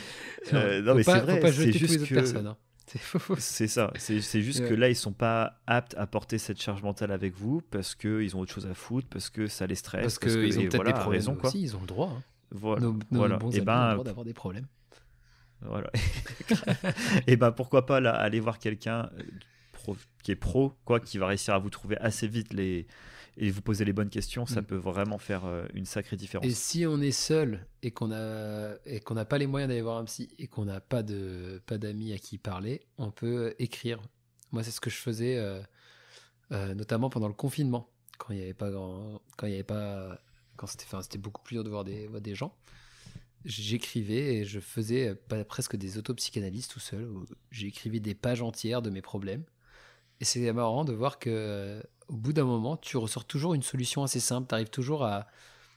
[0.53, 2.47] Euh, non, faut mais c'est vrai, c'est juste les que- personnes.
[2.47, 2.57] hein.
[3.39, 3.91] C'est ça.
[3.97, 4.69] C'est juste Ouais.
[4.69, 8.35] que là, ils sont pas aptes à porter cette charge mentale avec vous parce qu'ils
[8.37, 10.75] ont autre chose à foutre, parce que ça les stresse, Parce parce qu'ils ont peut-être
[10.75, 11.49] voilà, des problèmes raison quoi.
[11.49, 12.13] aussi, ils ont le droit.
[12.15, 12.21] hein.
[12.51, 12.81] Voilà.
[12.83, 13.37] Nos, nos voilà.
[13.37, 14.67] bons Et amis ont ben, le droit d'avoir des problèmes.
[15.61, 15.89] Voilà.
[17.27, 19.93] et ben pourquoi pas là, aller voir quelqu'un euh,
[20.23, 22.87] qui est pro, quoi, qui va réussir à vous trouver assez vite les
[23.37, 24.65] et vous poser les bonnes questions, ça Mm.
[24.65, 26.45] peut vraiment faire euh, une sacrée différence.
[26.47, 29.81] Et si on est seul et qu'on a et qu'on n'a pas les moyens d'aller
[29.81, 33.53] voir un psy et qu'on n'a pas de pas d'amis à qui parler, on peut
[33.59, 33.99] écrire.
[34.53, 35.59] Moi, c'est ce que je faisais, euh,
[36.53, 39.63] euh, notamment pendant le confinement, quand il n'y avait pas grand, quand il y avait
[39.63, 40.17] pas,
[40.55, 42.55] quand c'était, enfin, c'était beaucoup plus dur de voir des voir des gens.
[43.45, 47.07] J'écrivais et je faisais euh, presque des autopsychanalystes tout seul.
[47.51, 49.43] J'écrivais des pages entières de mes problèmes.
[50.19, 53.63] Et c'est marrant de voir que euh, au bout d'un moment, tu ressors toujours une
[53.63, 54.55] solution assez simple.
[54.57, 55.27] Tu toujours à,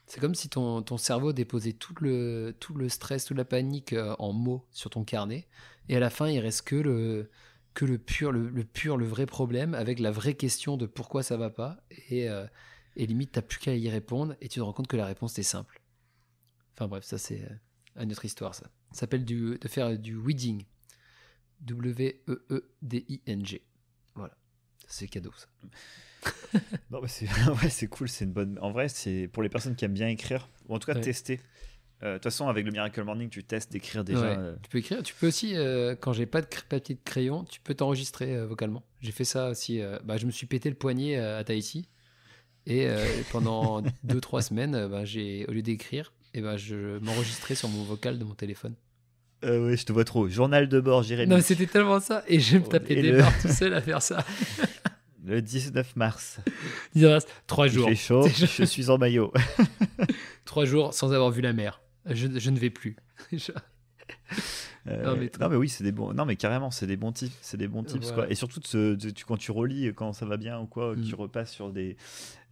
[0.09, 2.55] c'est comme si ton, cerveau déposait tout le,
[2.89, 5.47] stress, toute la panique euh, en mots sur ton carnet.
[5.91, 7.31] Et à la fin, il reste que le,
[7.75, 11.23] que le pur, le, le pur, le vrai problème avec la vraie question de pourquoi
[11.23, 11.77] ça va pas.
[12.09, 12.47] Et, euh,
[12.97, 15.39] et limite, t'as plus qu'à y répondre et tu te rends compte que la réponse
[15.39, 15.78] est simple.
[16.79, 18.67] Enfin bref, ça c'est euh, une autre histoire, ça.
[18.93, 20.65] Ça s'appelle du, de faire du weeding.
[22.29, 23.63] W-E-E-D-I-N-G.
[24.15, 24.37] Voilà.
[24.87, 25.47] C'est cadeau, ça.
[26.91, 27.27] Non, mais c'est
[27.83, 28.59] ouais, cool, c'est une bonne.
[28.61, 31.01] En vrai, c'est pour les personnes qui aiment bien écrire, ou en tout cas Ouais.
[31.01, 31.41] tester.
[32.03, 34.21] Euh, De toute façon, avec le Miracle Morning, tu testes d'écrire déjà.
[34.21, 34.37] Ouais.
[34.39, 35.03] euh, Tu peux écrire.
[35.03, 38.83] Tu peux aussi, euh, quand j'ai pas de papier de crayon, tu peux t'enregistrer vocalement.
[39.01, 39.81] J'ai fait ça aussi.
[40.05, 41.89] bah, je me suis pété le poignet à Tahiti.
[42.67, 42.89] Et
[43.33, 48.19] pendant 2-3 semaines, bah, j'ai, au lieu d'écrire, et ben je m'enregistrais sur mon vocal
[48.19, 48.75] de mon téléphone.
[49.45, 50.29] euh, ouais, je te vois trop.
[50.29, 51.31] Journal de bord, Jérémy.
[51.35, 52.23] Non, c'était tellement ça.
[52.29, 54.25] Et je me tapais des le- barres tout seul à faire ça.
[55.25, 56.39] Le 19 mars.
[56.95, 57.89] Il reste 3 Il jours.
[57.91, 59.31] fait chaud, je suis en maillot.
[60.47, 61.83] 3 jours sans avoir vu la mer.
[62.07, 62.97] Je, je ne vais plus.
[63.33, 63.53] Je-
[64.87, 66.15] Euh, Non, non, mais oui, c'est des bons.
[66.15, 67.37] Non, mais carrément, c'est des bons tips.
[67.43, 68.31] C'est des bons tips quoi.
[68.31, 70.97] Et surtout, de se- de- tu, quand tu relis, quand ça va bien ou quoi,
[70.97, 71.03] Mm.
[71.05, 71.99] tu repasses sur des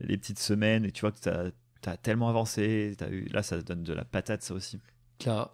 [0.00, 1.50] les petites semaines et tu vois que t'as as
[1.80, 2.96] tellement avancé.
[3.00, 4.78] As eu, là, ça donne de la patate, ça aussi.
[5.18, 5.50] Claire.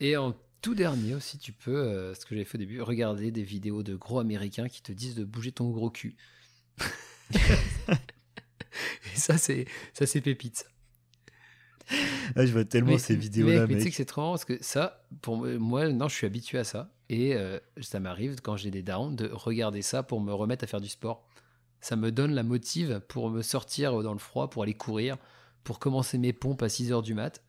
[0.00, 3.30] Et en tout dernier aussi, tu peux, euh, ce que j'avais fait au début, regarder
[3.30, 6.16] des vidéos de gros américains qui te disent de bouger ton gros cul.
[7.90, 10.66] Et ça, c'est ça c'est pépite.
[12.36, 13.66] Ah, je vois tellement ces vidéos-là.
[13.66, 16.26] Mais, tu sais que c'est trop marrant parce que ça, pour moi, non, je suis
[16.26, 16.92] habitué à ça.
[17.08, 20.66] Et euh, ça m'arrive, quand j'ai des downs, de regarder ça pour me remettre à
[20.66, 21.26] faire du sport.
[21.80, 25.16] Ça me donne la motive pour me sortir dans le froid, pour aller courir,
[25.68, 27.42] pour commencer mes pompes à 6 heures du mat.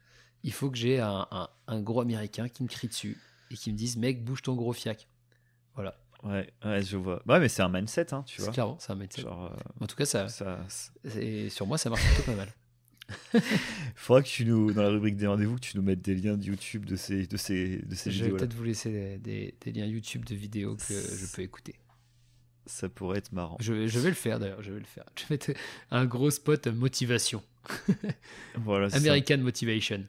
[0.43, 1.25] Il faut que j'ai un,
[1.67, 3.17] un, gros américain qui me crie dessus
[3.49, 5.07] et qui me dise Mec, bouge ton gros fiac.
[5.73, 5.97] Voilà.
[6.23, 7.23] Ouais, ouais, je vois.
[7.25, 8.51] Ouais, mais c'est un mindset, hein, tu vois.
[8.51, 9.25] Clairement, c'est un mindset.
[9.25, 9.47] Euh,
[9.79, 10.59] en tout cas, ça, ça...
[11.49, 12.53] sur moi, ça marche plutôt pas mal.
[13.35, 13.41] Il
[13.95, 16.35] faudra que tu nous, dans la rubrique des rendez-vous, que tu nous mettes des liens
[16.35, 18.27] de YouTube de ces, de ces, de ces je vidéos.
[18.27, 21.75] Je vais peut-être vous laisser des, des, liens YouTube de vidéos que je peux écouter.
[22.69, 23.57] Ça pourrait être marrant.
[23.59, 25.05] Je vais, je vais le faire d'ailleurs, je vais le faire.
[25.15, 25.51] Je vais mettre
[25.89, 27.43] un gros spot motivation.
[28.55, 30.05] voilà, American Motivation.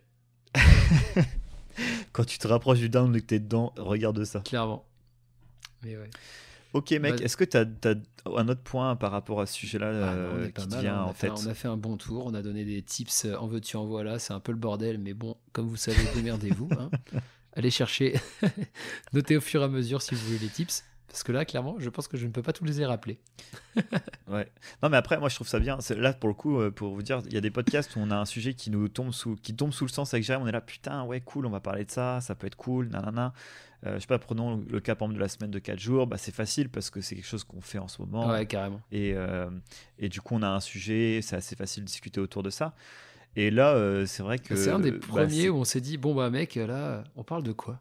[2.12, 4.40] Quand tu te rapproches du down et que t'es dedans, regarde ça.
[4.40, 4.84] Clairement.
[5.82, 6.10] Mais ouais.
[6.72, 7.64] Ok mec, bah, est-ce que tu as,
[8.26, 11.04] un autre point par rapport à ce sujet-là ah, euh, qui te vient hein.
[11.04, 13.46] en tête On a fait un bon tour, on a donné des tips euh, en
[13.46, 16.68] veux-tu en voilà, c'est un peu le bordel, mais bon, comme vous savez, démerdez-vous.
[16.78, 16.90] Hein.
[17.54, 18.20] Allez chercher,
[19.12, 20.84] notez au fur et à mesure si vous voulez les tips.
[21.10, 23.18] Parce que là, clairement, je pense que je ne peux pas tous les rappeler.
[24.28, 24.48] ouais.
[24.82, 25.76] Non, mais après, moi, je trouve ça bien.
[25.96, 28.10] Là, pour le coup, euh, pour vous dire, il y a des podcasts où on
[28.12, 30.42] a un sujet qui nous tombe sous, qui tombe sous le sens avec Jérém.
[30.42, 32.88] On est là, putain, ouais, cool, on va parler de ça, ça peut être cool,
[32.88, 33.32] nanana.
[33.86, 36.06] Euh, je sais pas, prenons le cas par exemple de la semaine de 4 jours,
[36.06, 38.28] bah, c'est facile parce que c'est quelque chose qu'on fait en ce moment.
[38.28, 38.80] Ouais, carrément.
[38.92, 39.48] Et, euh,
[39.98, 42.74] et du coup, on a un sujet, c'est assez facile de discuter autour de ça.
[43.36, 44.54] Et là, euh, c'est vrai que.
[44.54, 47.42] C'est un des bah, premiers où on s'est dit, bon, bah, mec, là, on parle
[47.42, 47.80] de quoi?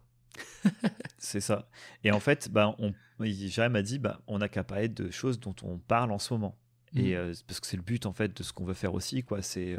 [1.18, 1.68] C'est ça.
[2.04, 5.40] Et en fait, bah, on, Jérémy m'a dit, bah, on n'a qu'à parler de choses
[5.40, 6.56] dont on parle en ce moment.
[6.96, 7.34] Et mmh.
[7.46, 9.42] parce que c'est le but en fait de ce qu'on veut faire aussi, quoi.
[9.42, 9.76] C'est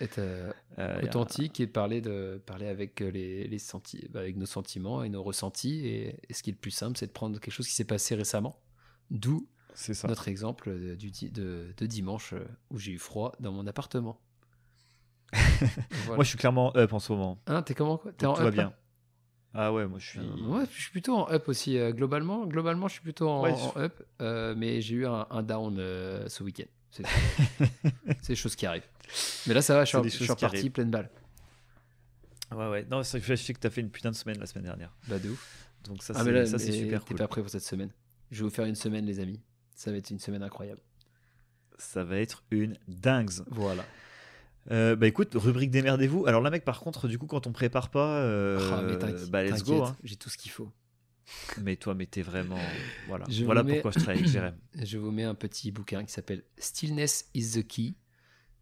[0.00, 4.36] être euh, euh, authentique et parler, de, parler avec, euh, les, les senti bah, avec
[4.36, 5.86] nos sentiments et nos ressentis.
[5.86, 8.14] Et, ce qui est le plus simple, c'est de prendre quelque chose qui s'est passé
[8.14, 8.60] récemment.
[9.10, 9.48] D'où
[10.04, 12.34] notre exemple du, de, de dimanche
[12.70, 14.20] où j'ai eu froid dans mon appartement.
[16.06, 17.42] Moi, je suis clairement up en ce moment.
[17.46, 18.72] Hein, t'es comment T'es en tout va bien.
[19.54, 20.20] Ah ouais, moi je suis.
[20.20, 21.78] moi, je suis plutôt en up aussi.
[21.92, 23.46] globalement, globalement, je suis plutôt en,
[23.76, 24.02] up,
[24.56, 26.66] mais j'ai eu un, un down ce week-end.
[28.22, 28.86] C'est des choses qui arrivent.
[29.46, 31.10] Mais là, ça va, je suis, reparti pleine balle.
[32.52, 32.86] Ouais, ouais.
[32.90, 34.94] Non, c'est que je sais que t'as fait une putain de semaine la semaine dernière.
[35.08, 35.68] Bah, de ouf.
[35.84, 37.16] Donc, ça, ah, c'est super cool.
[37.16, 37.90] T'es pas prêt pour cette semaine.
[38.30, 39.40] Je vais vous faire une semaine, les amis.
[39.74, 40.80] Ça va être une semaine incroyable.
[41.78, 43.30] Ça va être une dingue.
[43.48, 43.84] Voilà.
[44.70, 46.26] Euh, bah écoute, rubrique démerdez-vous.
[46.26, 49.62] Alors là, mec, par contre, du coup, quand on prépare pas, euh, oh, bah let's
[49.62, 49.82] go.
[49.82, 49.96] Hein.
[50.02, 50.72] J'ai tout ce qu'il faut.
[51.62, 52.58] Mais toi, mais t'es vraiment.
[53.08, 54.56] Voilà, voilà pourquoi je travaille avec Jérém.
[54.82, 57.94] Je vous mets un petit bouquin qui s'appelle Stillness is the Key.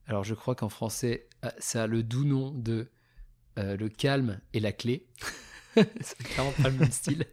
[0.06, 2.88] Alors, je crois qu'en français, ah, ça a le doux nom de
[3.58, 5.06] euh, Le calme et la clé.
[5.74, 7.26] c'est clairement pas le même style.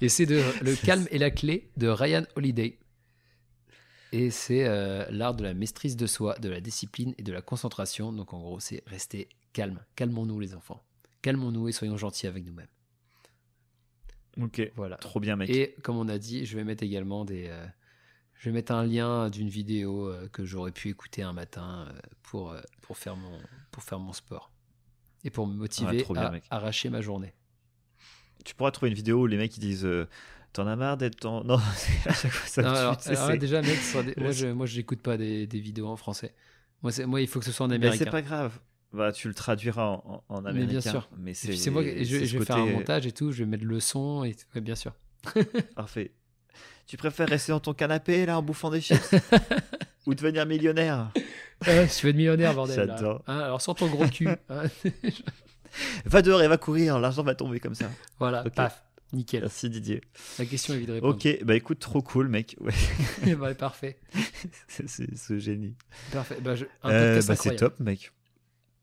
[0.00, 2.78] Et c'est de Le calme et la clé de Ryan Holiday.
[4.12, 7.42] Et c'est euh, l'art de la maîtrise de soi, de la discipline et de la
[7.42, 8.12] concentration.
[8.12, 9.80] Donc, en gros, c'est rester calme.
[9.96, 10.82] Calmons-nous, les enfants.
[11.22, 12.68] Calmons-nous et soyons gentils avec nous-mêmes.
[14.40, 14.70] Ok.
[14.76, 14.96] Voilà.
[14.96, 15.50] Trop bien, mec.
[15.50, 17.46] Et comme on a dit, je vais mettre également des.
[17.48, 17.66] Euh,
[18.34, 21.88] je vais mettre un lien d'une vidéo euh, que j'aurais pu écouter un matin
[22.22, 23.40] pour, pour, faire mon,
[23.70, 24.52] pour faire mon sport.
[25.24, 27.32] Et pour me motiver à arracher ma journée.
[28.44, 29.88] Tu pourras trouver une vidéo où les mecs ils disent
[30.56, 31.44] T'en as marre d'être en.
[31.44, 31.58] Non,
[32.46, 32.96] ça non, alors,
[33.36, 33.78] déjà, mec,
[34.16, 36.32] moi, je, moi, je n'écoute pas des, des, vidéos en français.
[36.82, 37.98] Moi, moi, il faut que ce soit en américain.
[37.98, 38.58] Mais c'est pas grave.
[38.90, 40.60] Bah, tu le traduiras en, en, américain.
[40.60, 41.10] Mais bien sûr.
[41.18, 43.80] Mais c'est moi, je, je vais faire un montage et tout, je vais mettre le
[43.80, 44.60] son et tout.
[44.62, 44.94] bien sûr.
[45.76, 46.12] Parfait.
[46.86, 49.14] Tu préfères rester dans ton canapé là en bouffant des chips
[50.06, 51.10] ou devenir millionnaire?
[51.68, 52.76] Euh, Si tu veux être millionnaire, bordel.
[52.76, 53.22] J'adore.
[53.26, 54.28] Hein, alors sors ton gros cul.
[54.48, 54.62] Hein.
[56.06, 57.90] va dehors et va courir, l'argent va tomber comme ça.
[58.18, 58.85] Voilà, paf.
[59.12, 59.42] Nickel.
[59.42, 60.00] Merci Didier.
[60.38, 61.14] La question est vite répondre.
[61.14, 62.56] Ok, bah écoute, trop cool, mec.
[62.60, 63.34] Ouais.
[63.36, 63.98] bah, parfait.
[64.68, 65.76] c'est ce génie.
[66.12, 66.38] Parfait.
[66.40, 66.54] Bah,
[66.86, 68.12] euh, bah c'est top, mec.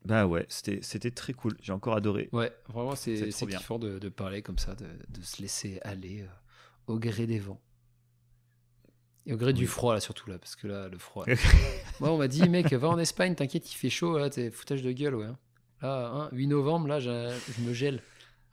[0.04, 1.56] Bah ouais, c'était très cool.
[1.62, 2.28] J'ai encore adoré.
[2.32, 6.92] Ouais, vraiment, c'est kiffant de, de, parler comme ça, de, de se laisser aller euh,
[6.92, 7.60] au gré des vents.
[9.26, 11.24] Et au gré du froid, là, surtout, là, parce que là, le froid.
[12.00, 14.82] Moi, on m'a dit, mec, va en Espagne, t'inquiète, il fait chaud, là, t'es foutage
[14.82, 15.24] de gueule, ouais.
[15.24, 15.38] Hein.
[15.80, 17.30] Là, 8 hein, novembre, là, je
[17.62, 18.02] me gèle.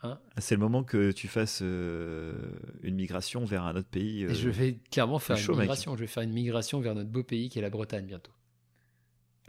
[0.04, 0.18] Hein.
[0.38, 2.34] C'est le moment que tu fasses euh,
[2.82, 4.26] une migration vers un autre pays.
[4.34, 5.96] Je euh, vais clairement faire une migration.
[5.96, 8.32] Je vais faire une migration vers notre beau pays qui est la Bretagne bientôt.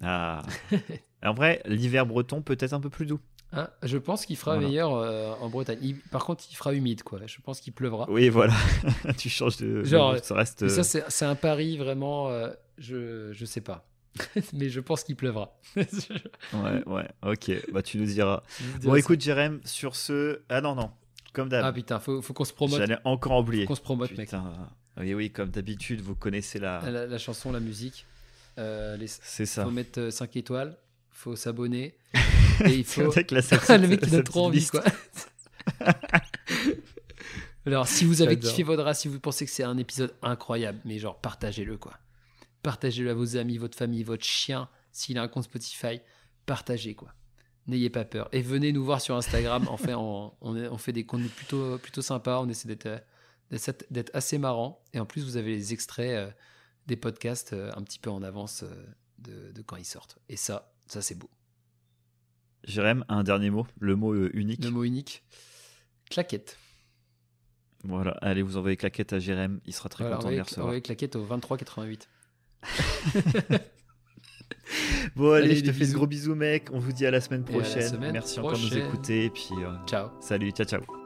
[0.03, 0.43] Ah.
[1.25, 3.21] en vrai, l'hiver breton peut être un peu plus doux.
[3.55, 5.97] Hein, je pense qu'il fera meilleur euh, en Bretagne.
[6.11, 7.21] par contre, il fera humide, quoi.
[7.27, 8.11] Je pense qu'il pleuvra.
[8.11, 8.55] Oui, voilà.
[9.19, 9.85] tu changes de.
[9.85, 10.69] Genre, ça reste.
[10.69, 12.31] Ça, c'est un pari vraiment.
[12.79, 13.87] Je, je sais pas.
[14.53, 15.59] mais je pense qu'il pleuvra.
[15.77, 17.51] ouais, ouais, ok.
[17.73, 18.43] Bah, tu nous diras.
[18.83, 20.41] Bon, écoute, Jérém, sur ce.
[20.49, 20.91] Ah non, non.
[21.33, 21.65] Comme d'hab.
[21.65, 22.79] Ah putain, faut, faut qu'on se promote.
[22.79, 23.65] J'allais encore oublier.
[23.65, 24.31] Qu'on se promote, mec.
[24.99, 26.83] Oui, oui, comme d'habitude, vous connaissez la...
[26.91, 27.07] la.
[27.07, 28.07] La chanson, la musique.
[28.59, 29.63] Euh, c'est ça.
[29.63, 30.77] Il faut mettre 5 étoiles,
[31.13, 31.97] il faut s'abonner.
[32.67, 33.11] et il faut.
[33.11, 33.41] Avec la
[33.79, 34.85] le mec qui donne trop envie, quoi.
[37.65, 40.99] Alors, si vous avez kiffé Vaudra, si vous pensez que c'est un épisode incroyable, mais
[40.99, 41.93] genre, partagez-le, quoi.
[42.63, 46.01] Partagez-le à vos amis, votre famille, votre chien, s'il a un compte Spotify,
[46.47, 47.15] partagez, quoi.
[47.67, 48.29] N'ayez pas peur.
[48.33, 49.69] Et venez nous voir sur Instagram.
[49.69, 52.41] en fait, on, on, fait des contenus plutôt, plutôt sympas.
[52.41, 53.05] On essaie d'être,
[53.91, 54.83] d'être assez marrant.
[54.93, 56.31] Et en plus, vous avez les extraits euh,
[56.87, 58.87] des podcasts euh, un petit peu en avance euh,
[59.19, 60.19] de, de, quand ils sortent.
[60.29, 61.31] Et ça, ça c'est beau.
[62.65, 64.65] Jérém, un dernier mot, le mot unique.
[64.65, 65.23] Le mot unique.
[66.11, 66.59] Claquette.
[67.85, 70.67] Voilà, allez, vous envoyez claquette à Jérém, il sera très content de recevoir.
[70.67, 72.09] Envoyez claquette au 2388.
[75.17, 76.69] bon, allez, je te fais de gros bisous, mec.
[76.73, 77.99] On vous dit à la semaine prochaine.
[78.13, 79.27] Merci encore de nous écouter.
[79.27, 79.51] Et puis,
[79.87, 80.09] ciao.
[80.21, 81.02] Salut, ciao, ciao.